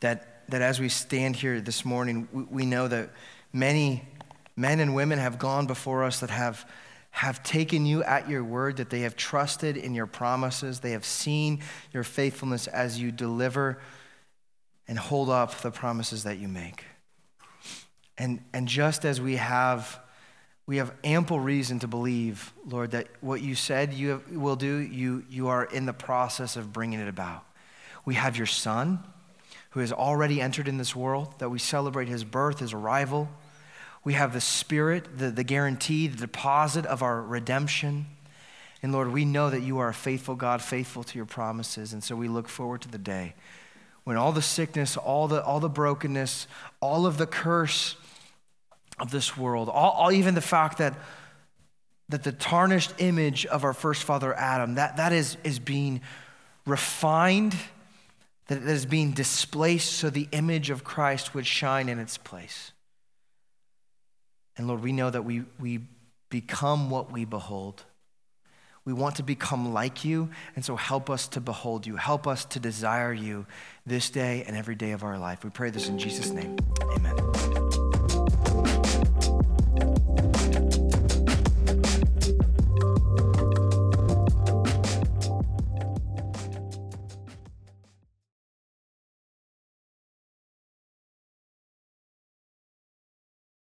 that, 0.00 0.48
that 0.50 0.62
as 0.62 0.78
we 0.78 0.88
stand 0.88 1.36
here 1.36 1.60
this 1.60 1.84
morning, 1.84 2.28
we, 2.32 2.42
we 2.44 2.66
know 2.66 2.86
that 2.86 3.10
many 3.52 4.06
men 4.56 4.78
and 4.78 4.94
women 4.94 5.18
have 5.18 5.38
gone 5.38 5.66
before 5.66 6.04
us 6.04 6.20
that 6.20 6.30
have, 6.30 6.68
have 7.10 7.42
taken 7.42 7.86
you 7.86 8.04
at 8.04 8.28
your 8.28 8.44
word, 8.44 8.76
that 8.76 8.90
they 8.90 9.00
have 9.00 9.16
trusted 9.16 9.76
in 9.76 9.94
your 9.94 10.06
promises, 10.06 10.80
they 10.80 10.92
have 10.92 11.04
seen 11.04 11.60
your 11.92 12.04
faithfulness 12.04 12.68
as 12.68 13.00
you 13.00 13.10
deliver 13.10 13.80
and 14.86 14.98
hold 14.98 15.28
up 15.28 15.60
the 15.62 15.70
promises 15.70 16.24
that 16.24 16.38
you 16.38 16.46
make. 16.46 16.84
And, 18.16 18.44
and 18.52 18.68
just 18.68 19.04
as 19.04 19.20
we 19.20 19.36
have 19.36 19.98
we 20.66 20.78
have 20.78 20.92
ample 21.04 21.38
reason 21.38 21.78
to 21.80 21.88
believe, 21.88 22.52
Lord, 22.66 22.92
that 22.92 23.08
what 23.20 23.42
you 23.42 23.54
said 23.54 23.92
you 23.92 24.22
will 24.30 24.56
do, 24.56 24.78
you, 24.78 25.24
you 25.28 25.48
are 25.48 25.64
in 25.64 25.84
the 25.84 25.92
process 25.92 26.56
of 26.56 26.72
bringing 26.72 27.00
it 27.00 27.08
about. 27.08 27.44
We 28.06 28.14
have 28.14 28.36
your 28.36 28.46
Son, 28.46 29.00
who 29.70 29.80
has 29.80 29.92
already 29.92 30.40
entered 30.40 30.66
in 30.66 30.78
this 30.78 30.96
world, 30.96 31.34
that 31.38 31.50
we 31.50 31.58
celebrate 31.58 32.08
his 32.08 32.24
birth, 32.24 32.60
his 32.60 32.72
arrival. 32.72 33.28
We 34.04 34.14
have 34.14 34.32
the 34.32 34.40
Spirit, 34.40 35.18
the, 35.18 35.30
the 35.30 35.44
guarantee, 35.44 36.06
the 36.06 36.16
deposit 36.16 36.86
of 36.86 37.02
our 37.02 37.20
redemption. 37.20 38.06
And 38.82 38.92
Lord, 38.92 39.12
we 39.12 39.24
know 39.26 39.50
that 39.50 39.60
you 39.60 39.78
are 39.78 39.88
a 39.88 39.94
faithful 39.94 40.34
God, 40.34 40.62
faithful 40.62 41.04
to 41.04 41.16
your 41.16 41.26
promises. 41.26 41.92
And 41.92 42.02
so 42.02 42.16
we 42.16 42.28
look 42.28 42.48
forward 42.48 42.80
to 42.82 42.88
the 42.88 42.98
day 42.98 43.34
when 44.04 44.16
all 44.16 44.32
the 44.32 44.42
sickness, 44.42 44.96
all 44.96 45.28
the, 45.28 45.42
all 45.42 45.60
the 45.60 45.68
brokenness, 45.68 46.46
all 46.80 47.06
of 47.06 47.18
the 47.18 47.26
curse, 47.26 47.96
of 48.98 49.10
this 49.10 49.36
world. 49.36 49.68
All, 49.68 49.90
all, 49.90 50.12
even 50.12 50.34
the 50.34 50.40
fact 50.40 50.78
that, 50.78 50.94
that 52.08 52.22
the 52.22 52.32
tarnished 52.32 52.94
image 52.98 53.46
of 53.46 53.64
our 53.64 53.72
first 53.72 54.04
father 54.04 54.34
Adam, 54.34 54.74
that, 54.74 54.96
that 54.96 55.12
is, 55.12 55.36
is 55.44 55.58
being 55.58 56.00
refined, 56.66 57.56
that 58.46 58.58
it 58.58 58.68
is 58.68 58.86
being 58.86 59.12
displaced 59.12 59.92
so 59.92 60.10
the 60.10 60.28
image 60.32 60.70
of 60.70 60.84
Christ 60.84 61.34
would 61.34 61.46
shine 61.46 61.88
in 61.88 61.98
its 61.98 62.18
place. 62.18 62.72
And 64.56 64.68
Lord, 64.68 64.82
we 64.82 64.92
know 64.92 65.10
that 65.10 65.22
we, 65.22 65.44
we 65.58 65.80
become 66.28 66.90
what 66.90 67.10
we 67.10 67.24
behold. 67.24 67.84
We 68.84 68.92
want 68.92 69.16
to 69.16 69.22
become 69.22 69.72
like 69.72 70.04
you, 70.04 70.28
and 70.54 70.64
so 70.64 70.76
help 70.76 71.08
us 71.08 71.26
to 71.28 71.40
behold 71.40 71.86
you. 71.86 71.96
Help 71.96 72.26
us 72.26 72.44
to 72.46 72.60
desire 72.60 73.14
you 73.14 73.46
this 73.86 74.10
day 74.10 74.44
and 74.46 74.56
every 74.56 74.74
day 74.74 74.92
of 74.92 75.02
our 75.02 75.18
life. 75.18 75.42
We 75.42 75.50
pray 75.50 75.70
this 75.70 75.88
in 75.88 75.98
Jesus' 75.98 76.30
name. 76.30 76.56
Amen. 76.82 77.83